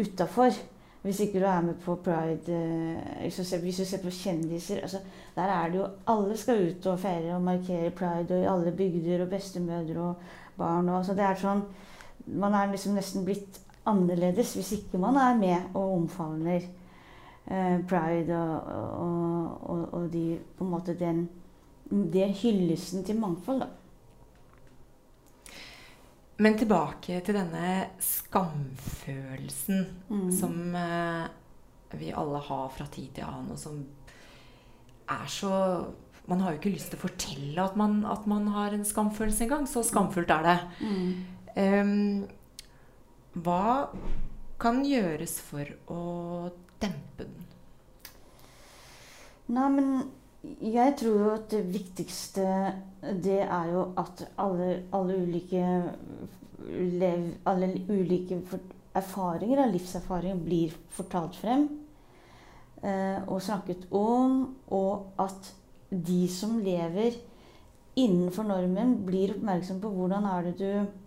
utafor. 0.01 0.57
Hvis 1.01 1.19
ikke 1.23 1.39
du 1.41 1.45
er 1.49 1.63
med 1.65 1.79
på 1.81 1.95
pride 2.05 2.53
eh, 2.53 3.21
hvis, 3.23 3.39
du 3.77 3.85
ser, 3.85 4.01
på 4.03 4.11
kjendiser 4.13 4.83
altså, 4.83 4.99
Der 5.35 5.49
er 5.49 5.71
det 5.71 5.79
jo 5.79 5.87
Alle 6.13 6.35
skal 6.37 6.61
ut 6.67 6.85
og 6.85 6.99
feire 6.99 7.35
og 7.35 7.41
markere 7.41 7.89
pride, 7.89 8.35
og 8.35 8.43
i 8.43 8.45
alle 8.45 8.71
bygder, 8.71 9.23
og 9.23 9.29
bestemødre 9.29 10.01
og 10.01 10.15
barn. 10.57 10.89
Og, 10.89 11.05
så 11.05 11.15
det 11.17 11.25
er 11.25 11.41
sånn 11.41 11.63
Man 12.27 12.53
er 12.53 12.69
liksom 12.69 12.93
nesten 12.93 13.25
blitt 13.25 13.57
annerledes 13.89 14.53
hvis 14.53 14.75
ikke 14.77 15.01
man 15.01 15.17
er 15.17 15.39
med 15.39 15.73
og 15.73 15.95
omfavner 15.95 16.59
eh, 16.61 17.79
pride 17.89 18.37
og, 18.37 18.67
og, 19.01 19.69
og, 19.73 19.87
og 19.97 20.09
de 20.13 20.25
på 20.57 20.67
en 20.67 20.69
måte 20.75 20.93
den 20.99 21.25
er 21.91 22.29
hyllesten 22.43 23.03
til 23.03 23.17
mangfold, 23.19 23.65
da. 23.65 23.71
Men 26.41 26.55
tilbake 26.57 27.19
til 27.25 27.35
denne 27.37 27.89
skamfølelsen 28.01 29.83
Mm. 30.09 30.31
som 30.33 30.75
eh, 30.75 31.27
vi 31.99 32.11
alle 32.17 32.39
har 32.47 32.69
fra 32.73 32.85
tid 32.91 33.11
til 33.15 33.23
annen, 33.27 33.51
og 33.51 33.59
som 33.59 33.85
er 35.11 35.27
så 35.27 35.51
Man 36.27 36.39
har 36.39 36.51
jo 36.53 36.59
ikke 36.59 36.71
lyst 36.75 36.91
til 36.91 36.99
å 36.99 37.01
fortelle 37.01 37.63
at 37.63 37.75
man, 37.75 38.05
at 38.05 38.27
man 38.29 38.45
har 38.53 38.71
en 38.75 38.85
skamfølelse 38.85 39.41
engang. 39.47 39.65
Så 39.67 39.81
skamfullt 39.83 40.29
er 40.29 40.43
det. 40.45 40.59
Mm. 40.85 41.25
Um, 41.57 43.41
hva 43.41 43.89
kan 44.61 44.83
gjøres 44.85 45.39
for 45.41 45.65
å 45.91 46.51
dempe 46.79 47.25
den? 47.25 47.47
Nei, 49.49 49.67
men 49.73 49.89
jeg 50.41 50.95
tror 50.97 51.17
jo 51.21 51.31
at 51.35 51.51
det 51.53 51.61
viktigste 51.69 52.45
det 53.21 53.41
er 53.43 53.67
jo 53.69 53.83
at 53.97 54.23
alle, 54.41 54.83
alle 54.93 55.17
ulike 55.21 55.65
lev, 56.97 57.27
alle 57.45 57.69
ulike 57.89 58.39
erfaringer 58.97 59.63
av 59.63 59.73
livserfaring 59.73 60.41
blir 60.45 60.73
fortalt 60.93 61.37
frem 61.39 61.67
eh, 62.81 63.21
og 63.27 63.41
snakket 63.41 63.85
om, 63.95 64.43
og 64.73 65.21
at 65.21 65.53
de 65.91 66.23
som 66.31 66.57
lever 66.63 67.17
innenfor 67.99 68.47
normen, 68.47 68.97
blir 69.05 69.35
oppmerksom 69.35 69.81
på 69.83 69.91
hvordan 69.93 70.27
er 70.31 70.49
det 70.49 70.57
du 70.61 71.01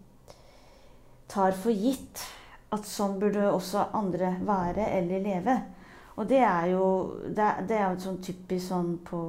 tar 1.30 1.54
for 1.56 1.72
gitt 1.72 2.22
at 2.74 2.86
sånn 2.86 3.18
burde 3.22 3.48
også 3.50 3.88
andre 3.96 4.34
være 4.44 4.90
eller 4.98 5.22
leve. 5.24 5.56
Og 6.14 6.28
det 6.30 6.42
er 6.46 6.68
jo 6.74 6.84
det 7.26 7.48
det 7.68 7.78
er 7.80 7.96
sånn 8.02 8.20
typisk 8.22 8.68
sånn 8.68 8.92
på, 9.06 9.20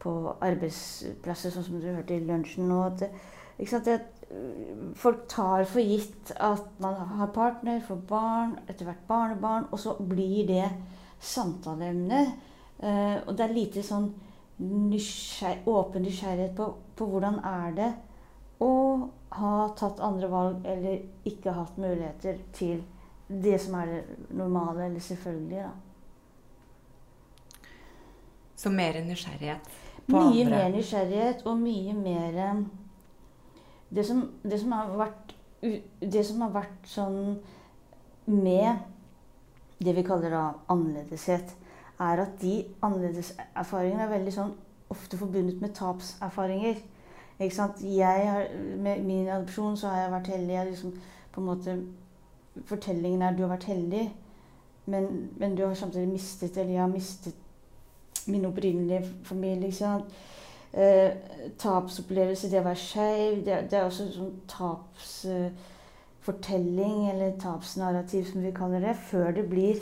på 0.00 0.14
arbeidsplasser, 0.40 1.52
sånn 1.52 1.66
som 1.66 1.80
du 1.80 1.90
hørte 1.90 2.16
i 2.16 2.24
lunsjen 2.24 2.70
nå. 2.70 2.80
At, 2.88 3.04
sant, 3.68 3.90
at 3.92 4.20
folk 4.96 5.26
tar 5.28 5.66
for 5.68 5.82
gitt 5.84 6.32
at 6.38 6.80
man 6.80 6.96
har 7.18 7.32
partner, 7.34 7.82
får 7.84 8.00
barn, 8.08 8.56
etter 8.68 8.88
hvert 8.88 9.04
barnebarn, 9.08 9.68
og 9.70 9.82
så 9.82 9.96
blir 10.00 10.46
det 10.48 10.68
samtaleemne. 11.20 12.22
Eh, 12.80 13.16
og 13.26 13.34
det 13.36 13.44
er 13.44 13.56
lite 13.56 13.84
sånn 13.84 14.08
nysgjer, 14.60 15.60
åpen 15.68 16.04
nysgjerrighet 16.04 16.54
på, 16.56 16.70
på 16.96 17.08
hvordan 17.10 17.40
er 17.44 17.76
det 17.76 17.90
å 18.64 18.72
ha 19.40 19.52
tatt 19.78 20.00
andre 20.04 20.28
valg 20.30 20.66
eller 20.68 21.28
ikke 21.28 21.54
hatt 21.56 21.78
muligheter 21.80 22.40
til 22.56 22.82
det 23.30 23.60
som 23.62 23.76
er 23.80 23.92
det 23.92 24.34
normale 24.36 24.88
eller 24.88 25.04
selvfølgelige. 25.04 25.68
da. 25.68 25.89
Så 28.60 28.70
mer 28.72 28.98
nysgjerrighet 29.06 29.70
på 30.04 30.18
Mye 30.18 30.44
andre. 30.44 30.56
mer 30.56 30.72
nysgjerrighet 30.74 31.46
og 31.48 31.58
mye 31.62 31.94
mer 31.96 32.64
det 33.90 34.06
som, 34.06 34.22
det 34.42 34.60
som 34.60 34.72
har 34.72 34.92
vært 34.98 35.36
Det 36.00 36.22
som 36.24 36.40
har 36.40 36.52
vært 36.54 36.86
sånn 36.88 37.40
med 38.30 38.78
det 39.80 39.92
vi 39.96 40.04
kaller 40.04 40.32
da 40.32 40.44
annerledeshet, 40.72 41.52
er 42.00 42.22
at 42.22 42.38
de 42.40 42.54
annerledeserfaringene 42.84 44.06
er 44.06 44.12
veldig 44.12 44.32
sånn 44.32 44.54
ofte 44.92 45.18
forbundet 45.20 45.60
med 45.60 45.74
tapserfaringer. 45.76 46.80
Ikke 47.40 47.56
sant? 47.56 47.82
Har, 47.84 48.48
med 48.80 49.04
min 49.04 49.28
adopsjon 49.28 49.76
så 49.76 49.92
har 49.92 50.02
jeg 50.02 50.14
vært 50.14 50.32
heldig. 50.32 50.54
Jeg 50.54 50.70
liksom, 50.70 50.96
på 51.32 51.42
en 51.42 51.48
måte, 51.50 51.76
fortellingen 52.68 53.22
er 53.24 53.36
du 53.36 53.44
har 53.44 53.54
vært 53.54 53.68
heldig, 53.68 54.06
men, 54.92 55.10
men 55.40 55.56
du 55.56 55.66
har 55.66 55.76
samtidig 55.76 56.08
mistet 56.08 56.56
Eller 56.56 56.72
jeg 56.72 56.82
har 56.82 56.92
mistet 56.92 57.49
min 58.26 58.46
opprinnelige 58.48 59.04
familie. 59.24 59.66
ikke 59.66 59.76
sant? 59.76 60.04
Eh, 60.72 61.12
tapsopplevelse, 61.58 62.50
det 62.50 62.60
å 62.60 62.64
være 62.68 62.76
skeiv, 62.78 63.44
det, 63.46 63.70
det, 63.70 63.78
er 63.78 63.84
også 63.88 64.04
sånn 64.14 64.40
tapsfortelling, 64.50 66.98
eh, 67.08 67.14
eller 67.14 67.30
tapsnarrativ, 67.42 68.24
som 68.30 68.40
vi 68.44 68.52
kaller 68.54 68.80
det, 68.84 68.94
før 69.10 69.28
det 69.34 69.44
blir 69.50 69.76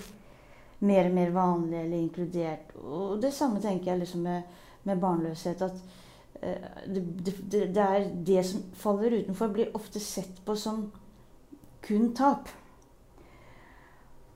mer 0.79 1.05
og 1.11 1.15
mer 1.19 1.31
vanlig 1.35 1.79
eller 1.83 1.99
inkludert. 1.99 2.67
Og 2.81 3.23
det 3.23 3.33
samme 3.37 3.61
tenker 3.61 3.87
jeg 3.93 4.01
liksom 4.05 4.21
med, 4.25 4.41
med 4.89 4.97
barnløshet. 5.03 5.59
At 5.67 5.77
eh, 6.41 6.63
det, 6.87 7.03
det, 7.27 7.35
det, 7.75 7.85
er 7.85 8.01
det 8.31 8.43
som 8.49 8.61
faller 8.79 9.19
utenfor, 9.19 9.49
blir 9.53 9.77
ofte 9.77 10.01
sett 10.01 10.37
på 10.47 10.53
som 10.57 10.77
kun 11.85 12.15
tap 12.17 12.45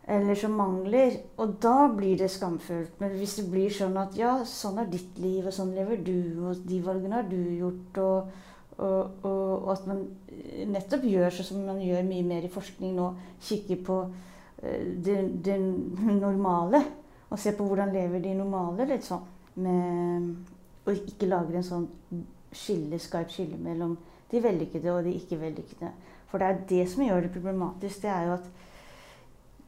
eller 0.06 0.35
som 0.35 0.56
mangler. 0.59 1.18
Og 1.40 1.56
da 1.62 1.87
blir 1.92 2.18
det 2.18 2.30
skamfullt. 2.32 2.99
Men 3.00 3.14
hvis 3.18 3.37
det 3.38 3.49
blir 3.52 3.75
sånn 3.75 3.97
at 4.00 4.16
ja, 4.18 4.38
sånn 4.49 4.80
er 4.82 4.90
ditt 4.90 5.18
liv, 5.23 5.47
og 5.47 5.54
sånn 5.54 5.75
lever 5.76 6.02
du, 6.04 6.16
og 6.42 6.64
de 6.66 6.80
valgene 6.85 7.21
har 7.21 7.28
du 7.30 7.38
gjort, 7.38 8.02
og, 8.02 8.32
og, 8.78 9.23
og, 9.23 9.52
og 9.62 9.71
at 9.76 9.87
man 9.90 10.04
nettopp 10.73 11.06
gjør 11.06 11.35
sånn 11.37 11.50
som 11.52 11.66
man 11.68 11.82
gjør 11.82 12.06
mye 12.09 12.26
mer 12.26 12.47
i 12.47 12.52
forskning 12.52 12.97
nå, 12.97 13.12
kikker 13.47 13.82
på 13.87 13.99
uh, 14.09 14.82
det, 15.06 15.18
det, 15.44 15.59
normale, 16.18 16.82
og 17.32 17.40
ser 17.40 17.56
på 17.56 17.66
hvordan 17.66 17.94
lever 17.94 18.25
de 18.25 18.35
normale, 18.37 18.88
litt 18.90 19.06
sånn. 19.06 19.28
Med, 19.62 20.32
og 20.87 20.97
ikke 20.97 21.28
lager 21.28 21.59
en 21.59 21.66
sånn 21.66 21.87
skille, 22.52 22.99
skarpt 23.00 23.35
skille 23.35 23.59
mellom 23.61 23.94
de 24.32 24.40
vellykkede 24.40 24.92
og 24.92 25.04
de 25.04 25.12
ikke 25.16 25.38
vellykkede. 25.40 25.90
For 26.30 26.40
det 26.40 26.49
er 26.49 26.61
det 26.68 26.85
som 26.88 27.04
gjør 27.04 27.26
det 27.26 27.32
problematisk. 27.35 28.00
Det 28.04 28.09
er 28.09 28.28
jo 28.28 28.37
at 28.38 28.47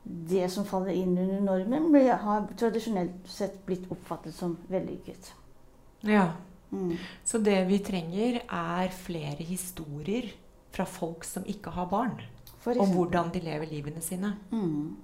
det 0.05 0.49
som 0.53 0.67
faller 0.69 0.93
inn 0.93 1.17
under 1.19 1.41
normen, 1.41 1.89
blir, 1.93 2.13
har 2.21 2.49
tradisjonelt 2.61 3.29
sett 3.31 3.63
blitt 3.67 3.87
oppfattet 3.91 4.35
som 4.37 4.57
vellykket. 4.69 5.33
Ja. 6.05 6.33
Mm. 6.71 6.97
Så 7.25 7.39
det 7.39 7.57
vi 7.71 7.79
trenger, 7.79 8.43
er 8.49 8.93
flere 8.93 9.47
historier 9.47 10.29
fra 10.75 10.85
folk 10.85 11.25
som 11.25 11.47
ikke 11.49 11.73
har 11.73 11.89
barn. 11.89 12.21
Om 12.65 12.93
hvordan 12.93 13.33
de 13.33 13.41
lever 13.45 13.69
livene 13.69 14.01
sine. 14.05 14.35
Mm. 14.53 14.97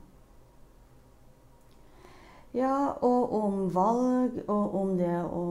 Ja, 2.57 2.93
og 3.01 3.33
om 3.37 3.75
valg, 3.75 4.41
og 4.49 4.75
om 4.75 4.97
det 4.99 5.17
å 5.23 5.47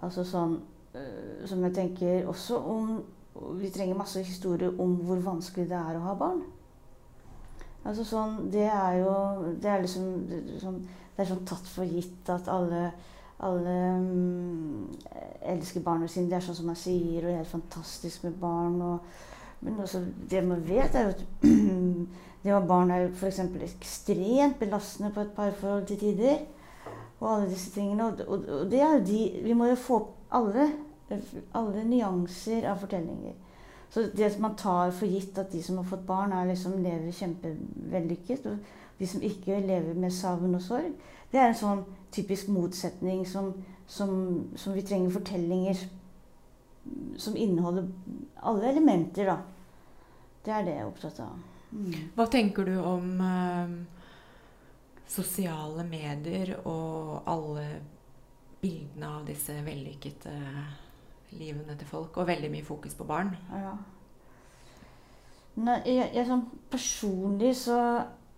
Altså 0.00 0.22
sånn 0.24 0.54
øh, 0.96 1.46
Som 1.48 1.64
jeg 1.66 1.74
tenker 1.76 2.28
også 2.28 2.56
om 2.56 2.92
Vi 3.60 3.70
trenger 3.72 3.98
masse 3.98 4.22
historier 4.24 4.72
om 4.80 4.94
hvor 5.04 5.20
vanskelig 5.24 5.68
det 5.70 5.76
er 5.76 5.96
å 5.96 6.04
ha 6.04 6.14
barn. 6.18 6.42
Altså 7.80 8.04
sånn, 8.04 8.36
det 8.52 8.66
er 8.68 8.98
jo 9.00 9.14
Det 9.60 9.70
er 9.70 9.84
liksom 9.84 10.08
sånn, 10.60 10.82
det 11.16 11.24
er 11.24 11.30
sånn 11.30 11.46
tatt 11.48 11.66
for 11.68 11.88
gitt 11.88 12.28
at 12.32 12.48
alle, 12.52 12.90
alle 13.44 13.74
um, 14.00 14.86
elsker 15.52 15.84
barna 15.84 16.08
sine. 16.08 16.30
Det 16.30 16.38
er 16.38 16.46
sånn 16.46 16.58
som 16.60 16.70
man 16.70 16.78
sier, 16.78 17.20
og 17.20 17.28
det 17.28 17.34
er 17.34 17.42
helt 17.42 17.52
fantastisk 17.52 18.24
med 18.24 18.38
barn. 18.40 18.78
Og, 18.84 19.18
men 19.66 19.82
også, 19.84 20.00
det 20.30 20.40
man 20.46 20.62
vet, 20.64 20.96
er 20.96 21.08
jo 21.08 21.16
at 21.16 21.24
det 22.42 22.54
ha 22.54 22.62
barn 22.64 22.92
er 22.94 23.10
f.eks. 23.10 23.42
ekstremt 23.66 24.56
belastende 24.62 25.12
på 25.12 25.26
et 25.26 25.34
parforhold 25.36 25.84
til 25.90 26.00
tider. 26.00 26.40
Og 27.20 27.28
alle 27.34 27.50
disse 27.50 27.74
tingene. 27.74 28.06
Og, 28.06 28.24
og, 28.24 28.48
og 28.62 28.72
det 28.72 28.80
er 28.80 28.96
jo 28.96 29.04
de 29.10 29.20
Vi 29.44 29.56
må 29.56 29.68
jo 29.68 29.76
få 29.76 30.00
opp 30.00 30.34
alle, 30.40 30.70
alle 31.58 31.84
nyanser 31.84 32.64
av 32.70 32.80
fortellinger. 32.80 33.36
Så 33.90 34.06
det 34.14 34.30
man 34.38 34.56
tar 34.56 34.92
for 34.94 35.10
gitt 35.10 35.38
at 35.38 35.50
de 35.52 35.62
som 35.62 35.80
har 35.80 35.88
fått 35.90 36.06
barn, 36.06 36.32
er 36.32 36.46
liksom 36.46 36.78
lever 36.78 37.10
kjempevellykket, 37.12 38.46
og 38.46 38.98
de 38.98 39.06
som 39.06 39.22
ikke 39.22 39.60
lever 39.64 39.98
med 39.98 40.14
savn 40.14 40.54
og 40.54 40.62
sorg, 40.62 40.92
det 41.32 41.40
er 41.40 41.50
en 41.50 41.58
sånn 41.58 41.82
typisk 42.14 42.50
motsetning 42.50 43.24
som, 43.26 43.52
som, 43.86 44.12
som 44.58 44.74
vi 44.76 44.84
trenger 44.86 45.14
fortellinger 45.14 45.82
som 47.16 47.36
inneholder 47.36 47.88
alle 48.40 48.70
elementer, 48.70 49.26
da. 49.26 49.38
Det 50.44 50.52
er 50.54 50.64
det 50.64 50.74
jeg 50.74 50.82
er 50.82 50.88
opptatt 50.88 51.18
av. 51.22 51.40
Mm. 51.70 51.96
Hva 52.16 52.26
tenker 52.30 52.66
du 52.66 52.76
om 52.82 53.10
eh, 53.22 53.74
sosiale 55.10 55.84
medier 55.86 56.54
og 56.64 57.28
alle 57.30 57.66
bildene 58.60 59.10
av 59.18 59.26
disse 59.28 59.54
vellykkede 59.64 60.36
livene 61.32 61.76
til 61.78 61.86
folk, 61.86 62.16
og 62.16 62.26
veldig 62.26 62.50
mye 62.50 62.64
fokus 62.64 62.94
på 62.94 63.04
barn. 63.04 63.34
Ja. 63.52 63.72
Nei, 65.60 65.80
jeg, 65.84 66.10
jeg, 66.14 66.26
sånn 66.26 66.46
personlig 66.70 67.50
så 67.58 67.80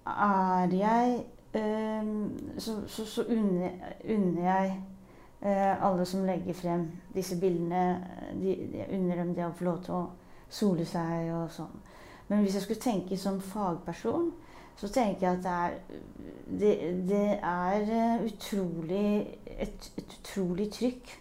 er 0.08 0.72
jeg 0.74 1.18
øh, 1.54 2.06
Så, 2.58 2.78
så, 2.88 3.04
så 3.06 3.24
unner, 3.28 4.40
jeg 4.42 4.72
øh, 5.44 5.84
alle 5.86 6.06
som 6.08 6.24
legger 6.26 6.56
frem 6.56 6.86
disse 7.14 7.36
bildene 7.40 7.84
de, 8.40 8.56
Jeg 8.78 8.88
unner 8.96 9.20
dem 9.20 9.34
det 9.36 9.44
å 9.46 9.52
få 9.54 9.68
lov 9.68 9.82
til 9.84 9.98
å 9.98 10.02
sole 10.52 10.84
seg 10.88 11.30
og 11.32 11.52
sånn. 11.52 11.76
Men 12.28 12.42
hvis 12.42 12.56
jeg 12.56 12.64
skulle 12.64 12.80
tenke 12.82 13.16
som 13.20 13.40
fagperson, 13.40 14.32
så 14.76 14.88
tenker 14.88 15.26
jeg 15.26 15.38
at 15.38 15.44
det 15.44 15.52
er, 15.52 15.74
det, 16.60 16.74
det 17.08 17.26
er 17.38 17.92
eh, 17.92 18.24
utrolig, 18.26 19.38
et, 19.46 19.92
et 20.00 20.16
utrolig 20.18 20.70
trykk 20.72 21.12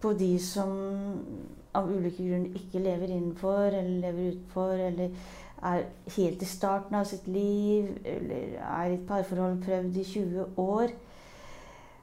på 0.00 0.12
de 0.18 0.38
som 0.38 0.70
av 1.76 1.90
ulike 1.90 2.22
grunner 2.22 2.56
ikke 2.56 2.82
lever 2.82 3.12
innenfor 3.12 3.66
eller 3.72 4.00
lever 4.02 4.32
utenfor, 4.32 4.72
eller 4.72 5.10
er 5.62 5.84
helt 6.16 6.42
i 6.42 6.48
starten 6.48 6.94
av 6.94 7.06
sitt 7.10 7.26
liv, 7.26 7.90
eller 8.06 8.58
er 8.62 8.90
i 8.90 8.94
et 8.94 9.06
parforhold 9.08 9.62
prøvd 9.64 9.96
i 9.98 10.04
20 10.04 10.60
år. 10.62 10.94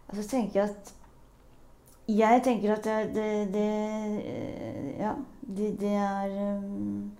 Altså 0.10 0.27
tenker 0.29 0.62
jeg 0.62 0.69
at 0.69 0.93
Jeg 2.08 2.41
tenker 2.43 2.73
at 2.75 2.84
det, 2.84 3.15
det, 3.15 3.53
det 3.53 4.99
Ja, 4.99 5.13
det, 5.41 5.79
det 5.79 5.93
er, 5.93 6.58
um, 6.58 7.12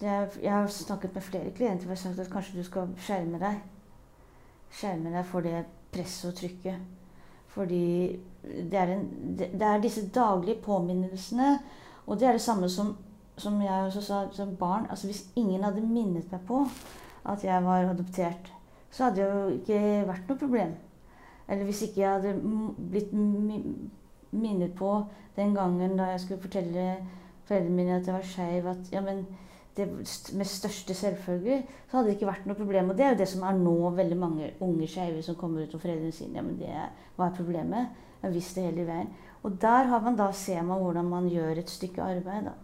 er, 0.00 0.28
Jeg 0.42 0.52
har 0.52 0.66
snakket 0.66 1.14
med 1.14 1.22
flere 1.22 1.50
klienter 1.50 1.90
og 1.90 1.98
sagt 1.98 2.18
at 2.18 2.30
kanskje 2.30 2.58
du 2.58 2.62
skal 2.62 2.88
skjerme 2.96 3.40
deg. 3.42 3.58
Skjerme 4.70 5.10
deg 5.10 5.26
for 5.26 5.40
det 5.40 5.64
presset 5.92 6.30
og 6.30 6.38
trykket. 6.38 6.97
Fordi 7.58 8.18
det 8.44 8.78
er, 8.78 8.92
en, 8.94 9.06
det 9.38 9.62
er, 9.62 9.80
disse 9.82 10.04
daglige 10.14 10.60
påminnelsene. 10.62 11.56
Og 12.06 12.20
det 12.20 12.28
er 12.28 12.36
det 12.36 12.42
samme 12.44 12.68
som, 12.70 12.92
som 13.36 13.56
jeg 13.62 13.88
også 13.88 14.02
sa 14.02 14.20
som 14.32 14.52
barn. 14.56 14.86
Altså 14.90 15.08
Hvis 15.10 15.24
ingen 15.36 15.64
hadde 15.66 15.82
minnet 15.82 16.30
meg 16.30 16.44
på 16.46 16.60
at 17.26 17.42
jeg 17.44 17.64
var 17.64 17.90
adoptert, 17.90 18.52
så 18.90 19.08
hadde 19.08 19.16
det 19.16 19.26
jo 19.26 19.48
ikke 19.56 19.80
vært 20.06 20.30
noe 20.30 20.38
problem. 20.38 20.76
Eller 21.48 21.66
hvis 21.66 21.82
ikke 21.82 22.00
jeg 22.00 22.12
hadde 22.12 22.36
blitt 22.92 23.12
minnet 24.30 24.74
på 24.78 24.92
den 25.36 25.54
gangen 25.56 25.98
da 25.98 26.12
jeg 26.12 26.20
skulle 26.20 26.46
fortelle 26.46 26.86
foreldrene 27.48 27.74
mine 27.74 27.98
at 27.98 28.06
jeg 28.06 28.14
var 28.14 28.30
skeiv, 28.30 28.70
at 28.70 28.92
ja, 28.92 29.02
men 29.02 29.24
det 29.78 29.86
med 30.36 30.48
største 30.48 30.94
selvfølge, 30.94 31.62
så 31.88 31.96
hadde 31.96 32.10
det 32.10 32.16
ikke 32.16 32.28
vært 32.28 32.46
noe 32.48 32.58
problem. 32.58 32.90
Og 32.90 32.98
det 32.98 33.06
er 33.06 33.14
jo 33.14 33.20
det 33.22 33.28
som 33.30 33.44
er 33.46 33.58
nå 33.58 33.76
veldig 33.96 34.18
mange 34.18 34.50
unge 34.64 34.88
skeive 34.90 35.22
som 35.24 35.38
kommer 35.38 35.64
ut 35.64 35.74
og 35.76 35.82
foreldrene 35.82 36.14
sier 36.14 36.34
Ja, 36.34 36.44
men 36.44 36.58
det 36.58 36.72
var 37.18 37.36
problemet. 37.36 37.94
Jeg 38.18 38.26
har 38.26 38.34
visst 38.34 38.58
det 38.58 38.66
hele 38.66 38.86
veien. 38.88 39.12
Og 39.46 39.60
der 39.62 39.90
har 39.92 40.02
man 40.02 40.18
da, 40.18 40.32
ser 40.34 40.64
man 40.66 40.82
hvordan 40.82 41.06
man 41.06 41.28
gjør 41.30 41.60
et 41.62 41.70
stykke 41.70 42.02
arbeid, 42.02 42.50
da. 42.50 42.56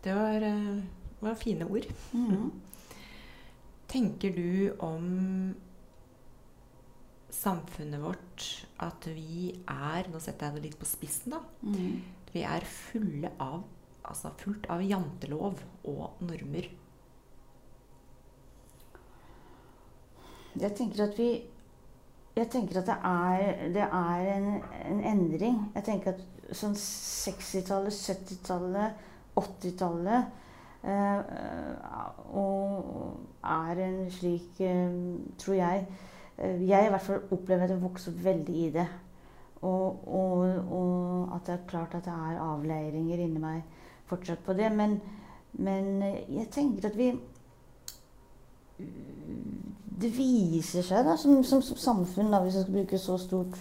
Det 0.00 0.14
var, 0.16 0.46
uh, 0.48 0.80
var 1.20 1.34
fine 1.34 1.64
ord. 1.64 1.86
Mm 2.12 2.26
-hmm. 2.26 2.50
Tenker 3.88 4.32
du 4.36 4.72
om 4.78 5.54
samfunnet 7.30 8.02
vårt 8.02 8.68
at 8.78 9.06
vi 9.06 9.50
er 9.68 10.08
Nå 10.12 10.18
setter 10.18 10.46
jeg 10.46 10.54
det 10.54 10.62
litt 10.62 10.78
på 10.78 10.86
spissen, 10.86 11.32
da. 11.32 11.38
Mm. 11.62 12.02
Vi 12.32 12.42
er 12.42 12.60
fulle 12.64 13.32
av 13.38 13.62
altså 14.10 14.32
fullt 14.42 14.66
av 14.72 14.82
jantelov 14.84 15.62
og 15.88 16.20
normer. 16.26 16.68
Jeg 20.60 20.74
tenker 20.76 21.06
at 21.06 21.18
vi 21.18 21.30
jeg 22.36 22.46
tenker 22.50 22.78
at 22.80 22.86
det 22.86 22.96
er, 23.04 23.40
det 23.74 23.82
er 23.82 24.28
en, 24.36 24.44
en, 24.86 25.00
endring. 25.04 25.56
Jeg 25.74 25.84
tenker 25.84 26.14
at 26.14 26.54
sånn 26.56 26.76
60-tallet, 26.78 27.92
70-tallet, 27.92 29.02
80-tallet 29.40 30.30
eh, 30.86 31.18
er 33.50 33.82
en 33.84 33.98
slik 34.14 34.62
eh, 34.64 34.94
Tror 35.38 35.56
jeg 35.58 35.84
eh, 35.86 36.62
Jeg 36.66 36.86
i 36.86 36.90
hvert 36.92 37.04
fall 37.04 37.28
opplever 37.30 37.66
at 37.66 37.74
jeg 37.74 37.82
vokser 37.82 38.16
veldig 38.24 38.56
i 38.62 38.70
det. 38.78 38.86
Og, 39.60 40.08
og, 40.08 40.46
og, 40.72 41.36
at 41.36 41.46
det 41.46 41.54
er 41.58 41.68
klart 41.68 41.98
at 41.98 42.06
det 42.08 42.14
er 42.14 42.40
avleiringer 42.40 43.26
inni 43.26 43.42
meg 43.42 43.79
fortsatt 44.10 44.42
på 44.46 44.56
det. 44.58 44.70
Men, 44.76 44.98
men 45.52 46.02
jeg 46.02 46.48
tenker 46.52 46.90
at 46.90 46.98
vi 46.98 47.12
Det 50.00 50.08
viser 50.16 50.84
seg 50.86 51.04
da, 51.04 51.16
som, 51.20 51.42
som, 51.44 51.60
som 51.60 51.76
samfunn, 51.76 52.30
da, 52.32 52.38
hvis 52.40 52.54
jeg 52.56 52.64
skal 52.64 52.76
bruke 52.78 52.98
så 52.98 53.18
stort 53.20 53.58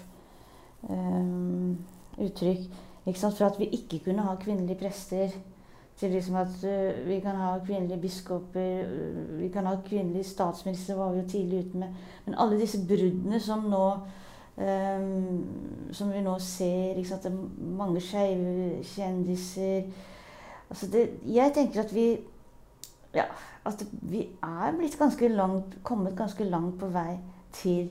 um, 0.87 1.73
uttrykk, 2.15 2.69
for 3.03 3.45
at 3.49 3.59
vi 3.59 3.67
ikke 3.75 3.99
kunne 4.05 4.23
ha 4.23 4.37
kvinnelige 4.39 4.79
prester 4.79 5.33
til 5.99 6.13
liksom 6.15 6.37
at 6.39 6.63
uh, 6.63 7.01
vi 7.09 7.19
kan 7.19 7.35
ha 7.35 7.57
kvinnelige 7.65 7.99
biskoper, 7.99 8.85
uh, 8.87 9.41
vi 9.41 9.49
kan 9.51 9.67
ha 9.67 9.75
kvinnelige 9.83 10.29
statsministre, 10.29 10.95
var 10.95 11.11
vi 11.11 11.19
jo 11.19 11.27
tidlig 11.33 11.59
ute 11.65 11.77
med. 11.83 11.99
Men 12.25 12.39
alle 12.39 12.61
disse 12.61 12.79
bruddene 12.87 13.39
som 13.43 13.67
nå 13.67 13.83
um, 14.59 15.47
Som 15.91 16.13
vi 16.13 16.21
nå 16.21 16.39
ser. 16.39 16.95
Ikke 16.95 17.09
sant? 17.09 17.23
Det 17.23 17.31
er 17.31 17.75
mange 17.77 18.01
skeive 18.01 18.83
kjendiser. 18.83 19.87
Altså 20.69 20.87
det, 20.91 21.09
jeg 21.25 21.51
tenker 21.55 21.83
at 21.83 21.95
vi 21.95 22.19
ja, 23.13 23.23
at 23.65 23.85
vi 23.91 24.21
er 24.43 24.75
blitt 24.77 24.97
ganske 24.99 25.27
langt, 25.27 25.77
kommet 25.83 26.17
ganske 26.17 26.43
langt 26.43 26.79
på 26.79 26.87
vei 26.93 27.17
til, 27.53 27.89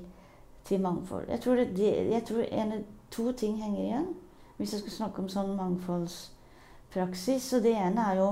til 0.65 0.81
mangfold. 0.81 1.29
Jeg 1.29 1.41
tror, 1.41 1.55
det, 1.55 1.91
jeg 2.13 2.25
tror 2.29 2.43
en, 2.43 2.85
to 3.11 3.33
ting 3.33 3.63
henger 3.63 3.83
igjen 3.85 4.09
hvis 4.57 4.73
jeg 4.73 4.81
skal 4.81 4.93
snakke 4.93 5.23
om 5.23 5.29
sånn 5.31 5.53
mangfoldspraksis. 5.57 7.45
Så 7.47 7.61
det 7.63 7.77
ene 7.79 8.03
er 8.11 8.19
jo 8.19 8.31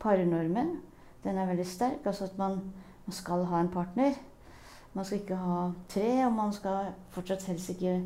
parnormen. 0.00 0.78
Den 1.24 1.36
er 1.36 1.48
veldig 1.50 1.66
sterk. 1.68 2.06
Altså 2.06 2.24
at 2.24 2.38
man, 2.40 2.60
man, 3.04 3.12
skal 3.12 3.44
ha 3.50 3.60
en 3.60 3.68
partner. 3.72 4.16
Man 4.94 5.04
skal 5.04 5.20
ikke 5.20 5.36
ha 5.36 5.58
tre, 5.92 6.08
og 6.24 6.32
man 6.32 6.52
skal 6.56 6.94
fortsatt 7.12 7.44
helst 7.50 7.74
ikke 7.74 7.98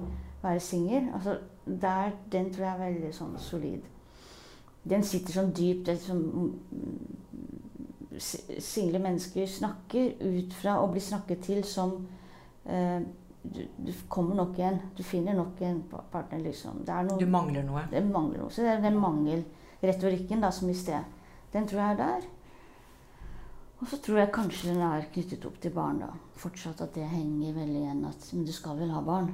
være 0.43 0.61
singel. 0.61 1.07
Altså, 1.15 1.39
den 1.67 2.51
tror 2.51 2.65
jeg 2.65 2.73
er 2.73 2.83
veldig 2.83 3.13
sånn 3.15 3.39
solid. 3.39 3.87
Den 4.89 5.05
sitter 5.07 5.37
sånn 5.37 5.53
dypt. 5.55 5.87
Det 5.87 5.99
som 6.03 6.23
single 8.19 9.01
mennesker 9.03 9.47
snakker 9.49 10.17
ut 10.21 10.55
fra 10.55 10.79
å 10.83 10.89
bli 10.93 11.01
snakket 11.03 11.45
til 11.47 11.63
som 11.67 11.95
eh, 12.65 13.01
du, 13.43 13.63
du, 13.77 13.93
kommer 14.09 14.39
nok 14.39 14.59
igjen. 14.59 14.79
Du 14.97 15.03
finner 15.07 15.35
nok 15.39 15.61
en 15.67 15.81
partner, 15.89 16.43
liksom. 16.45 16.85
Noe, 16.87 17.19
du 17.19 17.27
mangler 17.31 17.67
noe? 17.67 17.87
Det 17.91 18.03
mangler 18.07 18.45
noe. 18.45 18.53
Så 18.53 18.67
det 18.67 18.77
er 18.77 18.85
den 18.85 19.01
mangelretorikken 19.03 20.45
da, 20.45 20.53
som 20.55 20.71
i 20.71 20.77
sted. 20.79 21.03
Den 21.53 21.67
tror 21.69 21.83
jeg 21.83 21.97
er 21.97 22.01
der. 22.03 22.29
Og 23.83 23.89
så 23.91 23.99
tror 23.99 24.21
jeg 24.21 24.35
kanskje 24.35 24.71
den 24.71 24.85
er 24.87 25.09
knyttet 25.11 25.47
opp 25.49 25.57
til 25.63 25.75
barn. 25.75 26.05
da. 26.05 26.13
Fortsatt 26.39 26.85
at 26.85 26.95
det 26.95 27.09
henger 27.11 27.57
veldig 27.57 27.81
igjen. 27.81 28.05
At 28.07 28.29
men 28.33 28.47
du 28.47 28.53
skal 28.55 28.79
vel 28.79 28.95
ha 28.95 29.03
barn? 29.03 29.33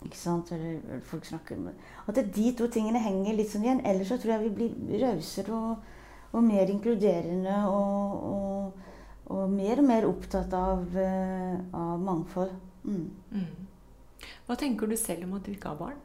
Eller 0.00 1.00
folk 1.04 1.26
snakker 1.28 1.58
med 1.60 1.74
At 2.08 2.16
de 2.34 2.52
to 2.56 2.66
tingene 2.72 3.02
henger 3.04 3.34
litt 3.36 3.50
sånn 3.52 3.66
igjen. 3.66 3.82
Ellers 3.84 4.08
så 4.08 4.16
tror 4.18 4.36
jeg 4.36 4.46
vi 4.46 4.68
blir 4.70 5.02
rausere 5.04 5.52
og, 5.52 5.90
og, 6.32 6.44
mer 6.44 6.72
inkluderende 6.72 7.58
og, 7.68 8.14
og 8.30 8.86
og 9.30 9.50
mer 9.50 9.78
og 9.78 9.86
mer 9.86 10.06
opptatt 10.08 10.54
av, 10.58 10.86
uh, 10.96 11.58
av 11.76 12.00
mangfold. 12.02 12.54
Mm. 12.82 13.04
Mm. 13.30 14.24
Hva 14.46 14.56
tenker 14.58 14.90
du 14.90 14.96
selv 14.98 15.28
om 15.28 15.36
at 15.38 15.46
du 15.46 15.52
ikke 15.54 15.70
har 15.70 15.78
barn? 15.78 16.00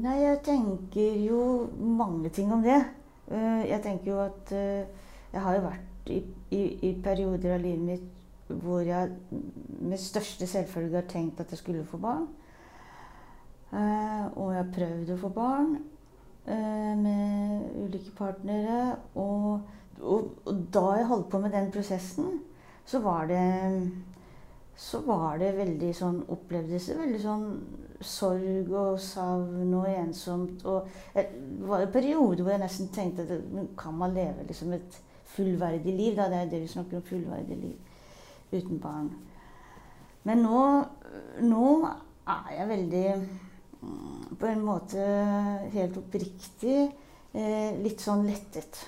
Nei, 0.00 0.16
jeg 0.22 0.40
tenker 0.46 1.20
jo 1.22 1.42
mange 1.78 2.30
ting 2.34 2.50
om 2.54 2.64
det. 2.64 2.80
Uh, 3.30 3.62
jeg 3.68 3.82
tenker 3.86 4.10
jo 4.10 4.18
at 4.24 4.54
uh, 4.54 5.06
jeg 5.30 5.44
har 5.44 5.58
jo 5.58 5.66
vært 5.68 6.10
i, 6.10 6.18
i, 6.50 6.62
i, 6.88 6.94
perioder 7.04 7.54
av 7.54 7.62
livet 7.62 7.86
mitt 7.86 8.19
hvor 8.62 8.80
jeg 8.84 9.10
med 9.80 9.98
største 9.98 10.46
selvfølge 10.46 11.00
har 11.00 11.08
tenkt 11.08 11.40
at 11.40 11.50
jeg 11.50 11.58
skulle 11.58 11.84
få 11.84 12.00
barn. 12.02 12.28
og 13.70 14.52
jeg 14.52 14.58
har 14.58 14.72
prøvd 14.74 15.12
å 15.14 15.18
få 15.20 15.28
barn 15.34 15.76
med 16.46 17.84
ulike 17.84 18.10
partnere. 18.16 18.96
og 19.14 19.60
og, 20.02 20.30
og, 20.44 20.62
da 20.74 20.86
jeg 20.96 21.08
holdt 21.10 21.28
på 21.30 21.40
med 21.42 21.52
den 21.54 21.68
prosessen, 21.72 22.40
så 22.86 23.00
var 23.04 23.26
det 23.30 23.42
så 24.80 25.02
var 25.04 25.36
det 25.36 25.50
veldig 25.58 25.90
sånn 25.92 26.22
opplevelse. 26.32 26.96
veldig 26.96 27.18
sånn 27.20 27.46
sorg 28.00 28.70
og 28.72 28.94
savn 29.04 29.74
og 29.76 29.88
ensomt. 29.90 30.64
Og 30.64 30.88
det 31.12 31.26
var 31.68 31.84
en 31.84 31.92
periode 31.92 32.40
hvor 32.40 32.54
jeg 32.54 32.62
nesten 32.62 32.88
tenkte 32.94 33.26
at 33.26 33.74
kan 33.76 33.98
man 34.00 34.16
leve 34.16 34.46
liksom 34.48 34.72
et 34.72 34.96
fullverdig 35.34 35.92
liv? 35.92 36.16
Da? 36.16 36.30
Det 36.32 36.38
er 36.38 36.48
det 36.54 36.62
vi 36.62 36.72
snakker 36.72 36.96
om, 36.96 37.04
fullverdig 37.10 37.60
liv 37.60 37.89
uten 38.52 38.80
barn. 38.82 39.10
Men 40.28 40.42
nå, 40.44 40.62
nå 41.46 41.66
er 42.28 42.50
jeg 42.58 42.68
veldig 42.68 43.04
mm, 43.16 44.24
På 44.40 44.46
en 44.46 44.64
måte 44.64 45.04
helt 45.72 45.96
oppriktig 46.00 46.76
eh, 47.32 47.78
litt 47.80 48.04
sånn 48.04 48.26
lettet. 48.28 48.82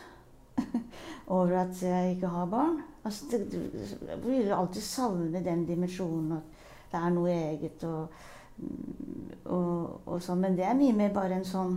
over 1.26 1.56
at 1.62 1.82
jeg 1.82 2.16
ikke 2.16 2.28
har 2.28 2.46
barn. 2.46 2.80
Altså, 3.04 3.24
det, 3.30 3.70
jeg 4.08 4.18
vil 4.24 4.52
alltid 4.52 4.82
savne 4.82 5.44
den 5.44 5.66
dimensjonen 5.66 6.36
at 6.36 6.60
det 6.92 7.00
er 7.00 7.14
noe 7.14 7.32
eget 7.32 7.84
og, 7.88 8.22
og, 9.44 10.00
og 10.06 10.22
sånn. 10.22 10.42
Men 10.44 10.58
det 10.58 10.66
er 10.68 10.78
mye 10.78 10.96
mer 10.96 11.14
bare 11.14 11.40
en 11.40 11.48
sånn 11.48 11.76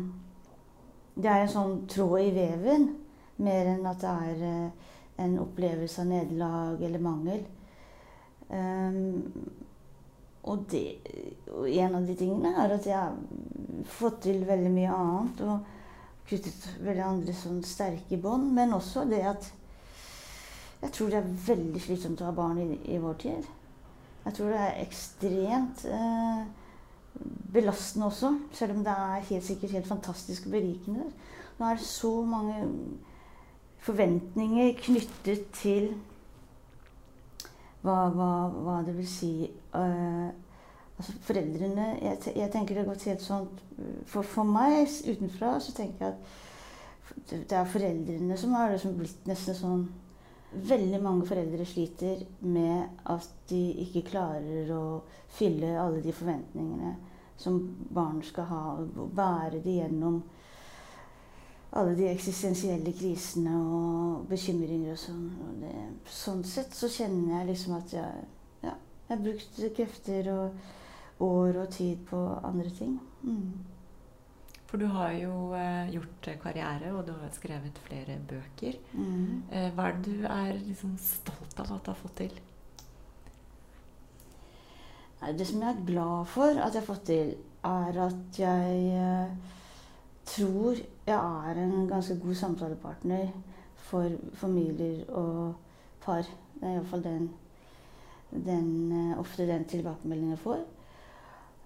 Det 1.16 1.30
er 1.32 1.46
en 1.46 1.52
sånn 1.52 1.76
tråd 1.88 2.18
i 2.26 2.32
veven 2.36 2.90
mer 3.40 3.70
enn 3.72 3.86
at 3.88 4.02
det 4.02 4.12
er 4.12 4.42
uh, 4.44 4.96
en 5.24 5.38
opplevelse 5.40 6.02
av 6.04 6.10
nederlag 6.10 6.82
eller 6.84 7.00
mangel. 7.00 7.46
Um, 8.50 9.24
og, 10.46 10.66
det, 10.72 10.84
og 11.50 11.70
en 11.70 11.96
av 11.98 12.06
de 12.06 12.16
tingene 12.20 12.52
er 12.62 12.76
at 12.76 12.86
jeg 12.86 12.98
har 12.98 13.16
fått 13.98 14.22
til 14.28 14.44
veldig 14.46 14.74
mye 14.74 15.00
annet. 15.00 15.42
og 15.46 15.72
kuttet 16.30 16.68
veldig 16.82 17.06
andre 17.06 17.36
sånn 17.38 17.62
sterke 17.66 18.18
bånd. 18.22 18.52
Men 18.56 18.74
også 18.76 19.06
det 19.10 19.22
at 19.30 19.50
jeg 20.82 20.94
tror 20.94 21.12
det 21.12 21.22
er 21.22 21.34
veldig 21.48 21.82
slitsomt 21.82 22.22
å 22.22 22.30
ha 22.30 22.36
barn 22.36 22.62
i, 22.62 22.68
i 22.94 23.00
vår 23.02 23.18
tid. 23.22 23.50
Jeg 24.26 24.38
tror 24.38 24.52
det 24.52 24.62
er 24.62 24.80
ekstremt 24.82 25.84
eh, 25.86 26.40
belastende 27.54 28.10
også, 28.10 28.32
selv 28.58 28.76
om 28.76 28.82
det 28.86 28.94
er 28.94 29.28
helt 29.30 29.46
sikkert 29.46 29.76
helt 29.78 29.90
fantastisk 29.90 30.48
og 30.48 30.56
berikende. 30.58 31.06
Nå 31.60 31.68
er 31.68 31.78
det 31.78 31.88
så 31.88 32.12
mange 32.26 32.58
forventninger 33.86 34.74
knyttet 34.82 35.46
til 35.62 35.92
hva, 37.86 38.00
hva, 38.16 38.32
hva 38.66 38.80
det 38.86 38.96
vil 38.98 39.08
si 39.10 39.32
uh, 39.78 40.30
altså 40.96 41.16
foreldrene 41.28 41.90
jeg, 42.02 42.34
jeg, 42.36 42.52
tenker 42.54 42.80
det 42.80 42.88
gått 42.88 43.06
helt 43.10 43.24
sånn 43.24 43.48
for, 44.08 44.24
for, 44.24 44.48
meg 44.48 44.88
utenfra 45.06 45.58
så 45.64 45.76
tenker 45.76 46.08
jeg 46.08 46.16
at 46.16 47.36
det 47.52 47.56
er 47.58 47.70
foreldrene 47.70 48.38
som 48.40 48.56
har 48.58 48.74
liksom 48.74 48.98
blitt 49.00 49.30
nesten 49.30 49.62
sånn 49.62 49.86
Veldig 50.56 51.02
mange 51.04 51.26
foreldre 51.28 51.66
sliter 51.68 52.22
med 52.48 53.02
at 53.12 53.26
de 53.50 53.60
ikke 53.84 54.06
klarer 54.08 54.70
å 54.72 55.02
fylle 55.36 55.74
alle 55.76 56.00
de 56.00 56.14
forventningene 56.16 56.94
som 57.36 57.58
barn 57.92 58.22
skal 58.24 58.48
ha, 58.48 58.62
og 58.80 59.10
bære 59.18 59.60
de 59.66 59.74
gjennom 59.82 60.22
alle 61.76 61.96
de 61.98 62.08
eksistensielle 62.08 62.94
krisene 62.96 63.52
og 63.60 64.26
bekymringer 64.32 64.94
og 64.94 65.02
sånn. 65.02 65.28
Og 65.44 65.60
det, 65.64 65.76
sånn 66.08 66.44
sett 66.48 66.76
så 66.76 66.90
kjenner 66.92 67.40
jeg 67.40 67.52
liksom 67.52 67.76
at 67.78 67.94
jeg, 67.98 68.26
ja, 68.64 68.74
jeg 69.08 69.12
har 69.12 69.24
brukt 69.26 69.62
krefter 69.78 70.32
og 70.34 71.24
år 71.26 71.62
og 71.64 71.72
tid 71.76 72.04
på 72.08 72.22
andre 72.44 72.72
ting. 72.76 72.98
Mm. 73.24 73.76
For 74.66 74.82
du 74.82 74.88
har 74.92 75.12
jo 75.16 75.36
eh, 75.56 75.92
gjort 75.94 76.30
karriere, 76.42 76.90
og 76.96 77.06
du 77.08 77.14
har 77.16 77.30
skrevet 77.36 77.78
flere 77.86 78.18
bøker. 78.28 78.80
Mm. 78.96 79.44
Eh, 79.52 79.70
hva 79.76 79.90
er 79.90 80.00
det 80.00 80.16
du 80.16 80.26
er 80.32 80.58
liksom 80.58 80.98
stolt 81.00 81.60
av 81.62 81.76
at 81.76 81.86
du 81.86 81.92
har 81.92 82.00
fått 82.00 82.18
til? 82.24 82.40
Det 85.26 85.46
som 85.48 85.62
jeg 85.64 85.72
er 85.72 85.86
glad 85.88 86.28
for 86.30 86.60
at 86.60 86.76
jeg 86.76 86.82
har 86.82 86.88
fått 86.90 87.08
til, 87.08 87.32
er 87.66 88.02
at 88.04 88.40
jeg 88.40 88.82
eh, 89.00 89.54
tror 90.28 90.82
jeg 91.06 91.50
er 91.50 91.62
en 91.62 91.88
ganske 91.88 92.20
god 92.20 92.36
samtalepartner 92.36 93.28
for 93.76 94.10
familier 94.34 95.10
og 95.10 95.54
par. 96.02 96.26
Det 96.56 96.64
er 96.64 96.78
iallfall 96.78 97.04
den, 97.04 97.30
den, 98.32 98.92
eh, 98.92 99.20
ofte 99.20 99.48
den 99.48 99.66
tilbakemeldingen 99.66 100.30
jeg 100.30 100.40
får. 100.40 100.64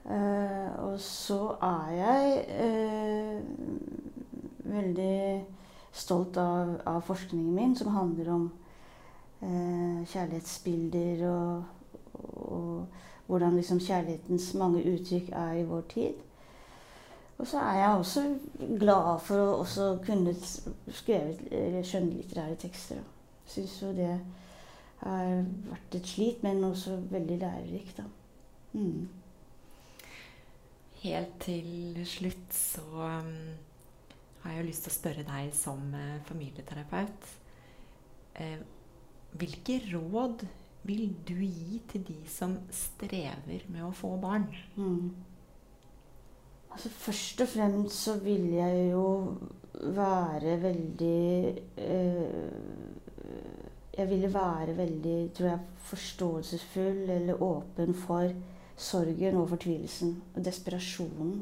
Uh, 0.05 0.85
og 0.85 0.99
så 0.99 1.55
er 1.61 1.89
jeg 1.91 2.45
uh, 2.63 3.41
veldig 4.73 5.45
stolt 5.91 6.37
av, 6.37 6.71
av, 6.87 7.01
forskningen 7.05 7.51
min, 7.53 7.75
som 7.75 7.91
handler 7.93 8.31
om 8.33 8.47
uh, 9.43 10.07
kjærlighetsbilder 10.07 11.25
og, 11.29 11.63
og, 12.13 12.85
hvordan 13.27 13.59
liksom 13.59 13.79
kjærlighetens 13.79 14.53
mange 14.57 14.81
uttrykk 14.93 15.29
er 15.29 15.59
i 15.59 15.67
vår 15.67 15.81
tid. 15.93 16.23
Og 17.39 17.47
så 17.47 17.59
er 17.63 17.77
jeg 17.79 17.89
også 17.89 18.23
glad 18.79 19.19
for 19.23 19.39
å 19.39 19.59
også 19.61 19.85
kunne 20.03 20.33
skrevet 20.35 21.85
skjønnlitterære 21.87 22.57
tekster. 22.59 22.99
Syns 23.47 23.77
jo 23.81 23.93
det 23.95 24.11
har 24.99 25.45
vært 25.69 25.95
et 25.95 26.09
slit, 26.11 26.43
men 26.43 26.63
også 26.67 26.97
veldig 27.11 27.37
lærerikt. 27.39 27.97
da. 27.97 28.03
Mm. 28.73 29.07
Helt 30.99 31.39
til 31.39 32.01
slutt 32.05 32.53
så 32.53 32.83
um, 32.91 33.31
har 34.41 34.51
jeg 34.51 34.59
jo 34.59 34.67
lyst 34.67 34.83
til 34.83 34.91
å 34.91 34.97
spørre 34.97 35.27
deg 35.29 35.53
som 35.55 35.95
uh, 35.95 36.19
familieterapeut. 36.27 37.29
Uh, 38.35 38.59
hvilke 39.39 39.79
råd 39.93 40.43
vil 40.83 41.15
du 41.27 41.37
gi 41.39 41.79
til 41.87 42.03
de 42.07 42.19
som 42.27 42.57
strever 42.75 43.63
med 43.71 43.87
å 43.87 43.95
få 43.95 44.17
barn? 44.19 44.49
Mm. 44.75 45.13
Altså, 46.71 46.89
først 46.89 47.41
og 47.41 47.47
fremst 47.47 47.95
så 47.95 48.15
vil 48.23 48.51
jeg 48.53 48.91
jo 48.91 49.35
være 49.73 50.61
veldig 50.61 51.57
øh, 51.77 52.51
Jeg 53.97 54.09
ville 54.09 54.33
være 54.33 54.77
veldig 54.77 55.31
tror 55.33 55.45
jeg, 55.45 55.59
forståelsesfull 55.75 57.09
eller 57.09 57.41
åpen 57.43 57.93
for 57.93 58.29
sorgen 58.77 59.35
og 59.35 59.49
fortvilelsen 59.49 60.21
og 60.35 60.45
desperasjonen. 60.45 61.41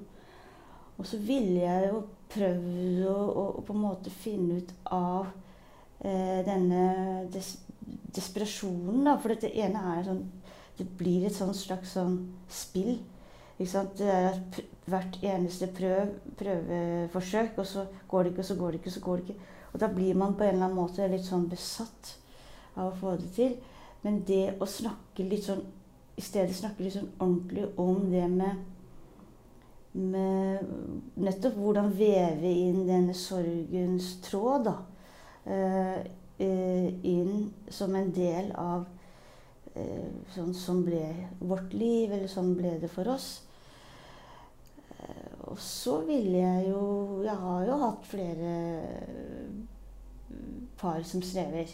Og 0.98 1.06
så 1.06 1.18
ville 1.18 1.60
jeg 1.62 1.90
jo 1.92 2.02
prøvd 2.34 3.04
å, 3.06 3.13
å, 3.13 3.44
å 3.60 3.66
på 3.66 3.76
en 3.76 3.84
måte 3.84 4.13
finne 4.13 4.58
ut 4.58 4.74
av 4.90 5.28
øh, 5.28 6.40
denne 6.48 6.88
des, 7.34 7.52
desperasjonen, 8.16 9.04
da. 9.06 9.13
For 9.22 9.36
dette 9.36 9.54
ene 9.54 9.84
er 9.94 10.08
sånn 10.08 10.26
Det 10.78 10.86
blir 10.98 11.24
et 11.26 11.34
sånn 11.34 11.56
slags 11.58 11.96
sånn 11.98 12.18
spill. 12.54 13.00
Ikke 13.58 13.72
sant? 13.72 13.96
Det 13.98 14.10
er 14.13 14.36
hvert 14.88 15.19
eneste 15.23 15.67
prøv, 15.76 16.13
prøveforsøk, 16.39 17.58
og 17.58 17.65
så 17.67 17.86
går 18.08 18.23
det 18.23 18.32
ikke, 18.32 18.39
og 18.39 18.45
så 18.45 18.56
går 18.56 18.71
det 18.71 18.80
ikke, 18.80 18.88
og 18.88 18.93
så 18.93 19.00
går 19.00 19.15
det 19.17 19.30
ikke. 19.30 19.41
Og 19.73 19.80
da 19.80 19.88
blir 19.93 20.15
man 20.15 20.36
på 20.36 20.43
en 20.43 20.56
eller 20.56 20.65
annen 20.65 20.80
måte 20.80 21.08
litt 21.12 21.26
sånn 21.28 21.50
besatt 21.52 22.13
av 22.78 22.91
å 22.91 22.95
få 22.97 23.15
det 23.19 23.32
til. 23.36 23.58
Men 24.06 24.21
det 24.28 24.56
å 24.62 24.67
snakke 24.69 25.26
litt 25.28 25.47
sånn 25.47 25.65
I 26.17 26.23
stedet 26.26 26.56
snakke 26.58 26.82
litt 26.82 26.95
sånn 26.95 27.12
ordentlig 27.21 27.67
om 27.78 28.08
det 28.10 28.23
med, 28.32 28.62
med 29.93 30.71
Nettopp 31.21 31.60
hvordan 31.60 31.91
veve 31.93 32.50
inn 32.50 32.88
denne 32.88 33.13
sorgens 33.13 34.15
tråd, 34.26 34.71
da. 34.71 34.78
Uh, 35.47 36.00
inn 36.41 37.52
som 37.69 37.93
en 37.95 38.10
del 38.13 38.50
av 38.58 38.88
uh, 39.78 40.10
sånn 40.34 40.56
som 40.58 40.82
ble 40.86 41.06
vårt 41.38 41.78
liv, 41.78 42.10
eller 42.10 42.32
sånn 42.32 42.56
ble 42.58 42.80
det 42.82 42.89
for 42.93 43.13
oss. 43.13 43.47
Uh, 44.98 45.52
og 45.52 45.60
så 45.62 46.00
ville 46.08 46.38
jeg 46.38 46.70
jo 46.72 47.22
Jeg 47.24 47.36
har 47.38 47.66
jo 47.68 47.78
hatt 47.84 48.08
flere 48.10 48.54
par 50.78 51.04
som 51.04 51.22
strever 51.22 51.70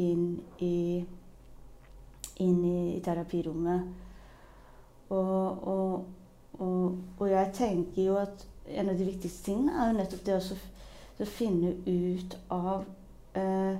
inn 0.00 0.40
i, 0.58 1.04
inn 2.42 2.64
i 2.66 3.00
terapirommet. 3.04 3.84
Og, 5.14 5.68
og, 5.68 6.04
og, 6.58 6.96
og, 7.18 7.26
jeg 7.30 7.52
tenker 7.54 8.02
jo 8.02 8.16
at 8.18 8.46
en 8.74 8.90
av 8.90 8.98
de 8.98 9.06
viktigste 9.06 9.50
tingene 9.50 9.74
er 9.76 9.90
jo 9.90 9.98
nettopp 10.00 10.24
det 10.26 10.38
å, 10.38 10.58
å 11.22 11.28
finne 11.28 11.74
ut 11.86 12.36
av 12.54 12.86
eh, 13.38 13.76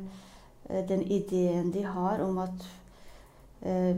den 0.91 1.03
ideen 1.09 1.73
de 1.75 1.83
har 1.89 2.23
om 2.23 2.39
at 2.45 2.69
uh, 3.65 3.97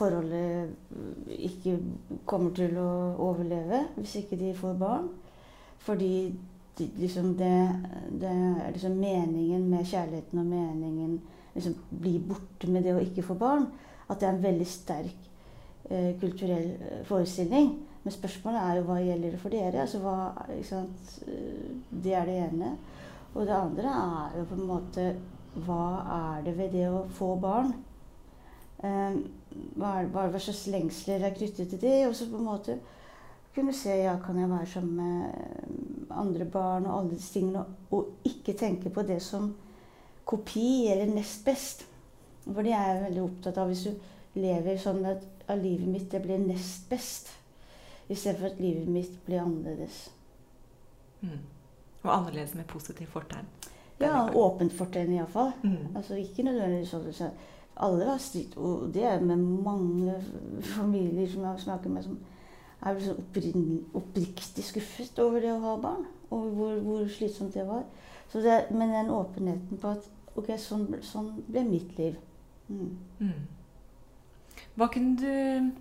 forholdet 0.00 1.34
ikke 1.36 1.76
kommer 2.28 2.54
til 2.56 2.78
å 2.80 2.90
overleve 3.30 3.84
hvis 3.98 4.16
ikke 4.22 4.38
de 4.40 4.54
får 4.56 4.78
barn. 4.80 5.10
Fordi 5.84 6.14
liksom 6.80 7.34
det, 7.36 7.52
det, 8.20 8.30
er 8.30 8.72
liksom 8.72 8.96
meningen 9.00 9.68
med 9.70 9.88
kjærligheten 9.88 10.40
og 10.40 10.48
meningen 10.48 11.18
liksom 11.54 11.76
blir 11.90 12.20
borte 12.28 12.70
med 12.70 12.86
det 12.86 12.96
å 12.96 13.02
ikke 13.04 13.24
få 13.26 13.36
barn. 13.40 13.66
At 14.08 14.20
det 14.20 14.28
er 14.28 14.34
en 14.34 14.44
veldig 14.44 14.68
sterk 14.68 15.28
eh, 15.90 16.12
kulturell 16.20 16.72
forestilling. 17.08 17.74
Men 18.02 18.14
spørsmålet 18.14 18.62
er 18.62 18.78
jo 18.78 18.86
hva 18.88 18.96
gjelder 19.02 19.34
det 19.34 19.42
for 19.42 19.52
dere? 19.52 19.84
Altså, 19.84 20.00
hva, 20.00 20.32
det 21.90 22.14
er 22.16 22.28
det 22.28 22.38
ene. 22.46 22.72
Og 23.34 23.44
det 23.46 23.54
andre 23.54 23.92
er 23.92 24.40
jo 24.40 24.46
på 24.48 24.56
en 24.56 24.70
måte 24.70 25.04
hva 25.66 25.84
er 26.14 26.42
det 26.46 26.54
ved 26.58 26.74
det 26.74 26.86
å 26.88 27.04
få 27.14 27.34
barn? 27.42 27.72
Um, 28.80 29.24
hva, 29.76 30.00
hva 30.06 30.38
slags 30.38 30.66
lengsler 30.70 31.24
er 31.26 31.34
knyttet 31.36 31.72
til 31.72 31.82
det? 31.82 31.96
Og 32.08 32.14
så 32.16 32.28
på 32.30 32.38
en 32.38 32.48
måte 32.48 32.78
kunne 33.54 33.74
se 33.74 33.94
ja, 34.02 34.14
kan 34.22 34.38
jeg 34.38 34.50
være 34.50 34.68
sammen 34.70 35.00
med 35.00 36.10
andre 36.14 36.46
barn 36.46 36.86
og 36.86 36.98
alle 36.98 37.16
disse 37.16 37.34
tingene, 37.34 37.64
og 37.90 38.26
ikke 38.26 38.54
tenke 38.58 38.92
på 38.94 39.02
det 39.06 39.18
som 39.24 39.50
kopi 40.30 40.86
eller 40.90 41.10
nest 41.10 41.44
best. 41.44 41.84
For 42.46 42.62
det 42.62 42.74
er 42.74 42.86
jeg 42.94 43.04
veldig 43.08 43.24
opptatt 43.24 43.58
av. 43.60 43.70
Hvis 43.70 43.88
du 43.88 44.40
lever 44.40 44.78
sånn 44.80 45.02
at, 45.10 45.26
at 45.46 45.58
livet 45.58 45.90
mitt 45.90 46.08
det 46.12 46.22
blir 46.24 46.40
nest 46.42 46.86
best, 46.90 47.32
istedenfor 48.10 48.52
at 48.52 48.62
livet 48.62 48.88
mitt 48.90 49.18
blir 49.26 49.42
annerledes. 49.42 50.06
Mm. 51.20 51.40
Og 52.02 52.10
annerledes 52.14 52.54
med 52.56 52.68
positivt 52.70 53.10
fortegn. 53.12 53.50
Ja, 54.00 54.22
åpent 54.32 54.72
fortegn 54.72 55.12
iallfall. 55.18 55.52
Mm. 55.62 55.96
Altså 55.98 56.16
ikke 56.16 56.46
nødvendigvis 56.46 56.94
sånn 57.18 57.34
alle 57.80 58.08
har 58.10 58.20
slitt, 58.22 58.56
og 58.56 58.90
det 58.94 59.04
er 59.08 59.22
med 59.24 59.40
mange 59.64 60.14
familier 60.74 61.28
som 61.30 61.46
jeg 61.48 61.64
snakker 61.64 61.92
med, 61.92 62.04
som 62.04 62.18
er 62.80 63.00
sånn 63.04 63.20
oppriktig 63.98 64.64
skuffet 64.64 65.18
over 65.20 65.42
det 65.44 65.52
å 65.52 65.62
ha 65.64 65.76
barn. 65.80 66.06
Og 66.30 66.48
hvor, 66.56 66.78
hvor 66.84 67.08
slitsomt 67.10 67.56
det 67.56 67.66
var. 67.68 67.84
Det, 68.32 68.56
men 68.70 68.94
den 68.94 69.10
åpenheten 69.10 69.80
på 69.82 69.90
at 69.96 70.06
ok, 70.38 70.52
sånn, 70.60 70.86
sånn 71.04 71.32
ble 71.48 71.64
mitt 71.66 71.96
liv. 71.98 72.16
Mm. 72.70 72.92
Mm. 73.18 73.40
Hva 74.78 74.86
kunne 74.92 75.16
du 75.18 75.72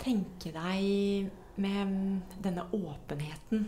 tenke 0.00 0.52
deg 0.54 1.30
med 1.60 2.36
denne 2.40 2.68
åpenheten 2.72 3.66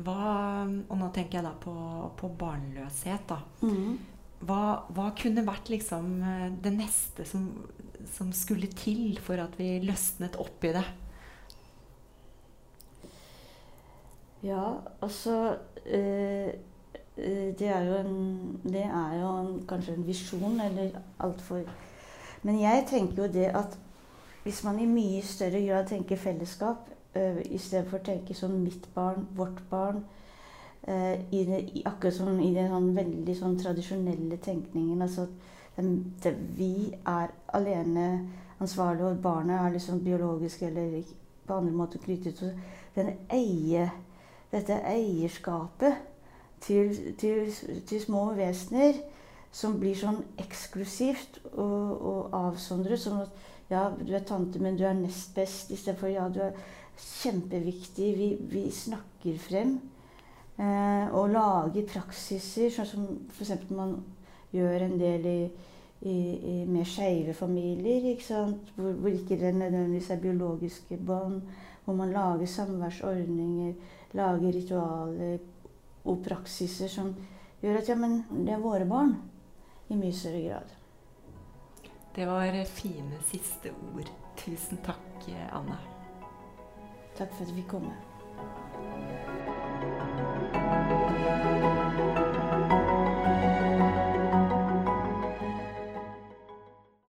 hva, 0.00 0.64
og 0.64 0.96
nå 0.96 1.08
tenker 1.14 1.40
jeg 1.40 1.46
da 1.46 1.52
på, 1.60 1.74
på 2.16 2.30
barnløshet, 2.40 3.26
da. 3.28 3.40
Mm. 3.64 3.98
Hva, 4.40 4.86
hva, 4.96 5.10
kunne 5.20 5.44
vært 5.44 5.68
liksom 5.68 6.14
eh, 6.24 6.46
det 6.64 6.72
neste 6.72 7.26
som, 7.28 7.50
som, 8.14 8.30
skulle 8.32 8.70
til 8.72 9.18
for 9.20 9.40
at 9.42 9.58
vi 9.60 9.74
løsnet 9.84 10.38
opp 10.40 10.64
i 10.64 10.72
det? 10.78 10.86
Ja, 14.40 14.80
altså 15.04 15.58
øh, 15.84 16.50
Det 17.60 17.68
er 17.68 17.90
en, 17.98 18.60
det 18.64 18.86
er 18.86 19.18
jo 19.20 19.34
en, 19.42 19.66
kanskje 19.68 19.98
en 19.98 20.06
visjon, 20.06 20.60
eller 20.64 20.96
altfor 21.20 21.60
Men 22.42 22.60
jeg 22.62 22.86
tenker 22.88 23.26
jo 23.26 23.32
det 23.32 23.50
at 23.52 23.76
hvis 24.42 24.64
man 24.64 24.78
i 24.80 24.86
mye 24.88 25.20
større 25.22 25.60
grad 25.66 25.86
tenker 25.86 26.16
fellesskap, 26.16 26.88
øh, 27.14 27.42
istedenfor 27.44 28.00
å 28.00 28.04
tenke 28.06 28.34
sånn 28.34 28.62
mitt 28.64 28.86
barn, 28.94 29.26
vårt 29.36 29.60
barn. 29.70 30.00
Uh, 30.88 31.20
i 31.30 31.42
i, 31.44 31.82
akkurat 31.84 32.14
som 32.14 32.40
i 32.40 32.54
den 32.54 32.70
sånn 32.72 32.94
veldig 32.96 33.34
sånn 33.36 33.58
tradisjonelle 33.60 34.38
tenkningen. 34.40 35.02
Altså 35.02 35.26
det, 35.76 35.84
det, 36.24 36.34
vi 36.56 36.72
er 37.06 37.34
alene 37.52 38.06
ansvarlige, 38.60 39.10
og 39.10 39.22
barnet 39.22 39.60
er 39.60 39.74
liksom 39.74 40.00
biologisk 40.04 40.62
eller 40.62 41.02
på 41.46 41.58
andre 41.58 41.72
måter 41.72 41.98
knyttet 41.98 42.40
til 42.40 42.54
den 42.94 43.12
eie, 43.32 43.90
dette 44.52 44.80
eierskapet 44.86 46.00
til, 46.60 47.14
til, 47.18 47.52
til, 47.86 48.00
små 48.00 48.30
vesener 48.38 48.98
som 49.52 49.78
blir 49.80 49.96
sånn 49.98 50.20
eksklusivt 50.38 51.40
og, 51.52 52.02
og 52.10 52.36
avsondret. 52.36 53.00
Som 53.02 53.22
at 53.24 53.32
ja, 53.70 53.88
du 53.94 54.12
er 54.14 54.26
tante, 54.26 54.62
men 54.62 54.78
du 54.78 54.84
er 54.86 54.98
nest 54.98 55.34
best. 55.34 55.70
Istedenfor 55.70 56.12
ja, 56.12 56.28
du 56.28 56.42
er 56.44 56.58
kjempeviktig. 57.22 58.10
Vi, 58.18 58.28
vi 58.52 58.66
snakker 58.74 59.40
frem. 59.42 59.78
Eh, 60.60 61.06
og 61.16 61.30
lage 61.32 61.86
praksiser, 61.88 62.68
sånn 62.74 62.88
som 62.88 63.04
f.eks. 63.32 63.70
man 63.72 63.94
gjør 64.52 64.84
en 64.84 64.98
del 65.00 65.28
i, 65.30 65.38
i, 66.04 66.16
i 66.52 66.56
mer 66.68 66.88
skeive 66.88 67.32
familier. 67.36 68.10
Hvor, 68.74 68.90
hvor, 68.90 69.08
ikke 69.08 69.38
det 69.40 69.54
nødvendigvis 69.56 70.10
er 70.12 70.20
biologiske 70.20 70.98
bånd. 71.00 71.40
Hvor 71.86 71.96
man 71.96 72.12
lager 72.12 72.50
samværsordninger, 72.50 73.72
lager 74.18 74.52
ritualer 74.58 75.38
og 76.04 76.20
praksiser 76.24 76.90
som 76.92 77.14
gjør 77.62 77.80
at 77.80 77.88
ja, 77.88 77.96
men 77.96 78.20
det 78.44 78.52
er 78.52 78.62
våre 78.62 78.88
barn. 78.88 79.16
I 79.90 79.96
mye 79.98 80.14
større 80.14 80.44
grad. 80.44 80.76
Det 82.14 82.26
var 82.28 82.52
fine 82.68 83.18
siste 83.30 83.72
ord. 83.94 84.12
Tusen 84.36 84.78
takk, 84.84 85.26
Anne. 85.50 85.80
Takk 87.16 87.32
for 87.34 87.48
at 87.48 87.56
vi 87.56 87.66
kom. 87.70 87.90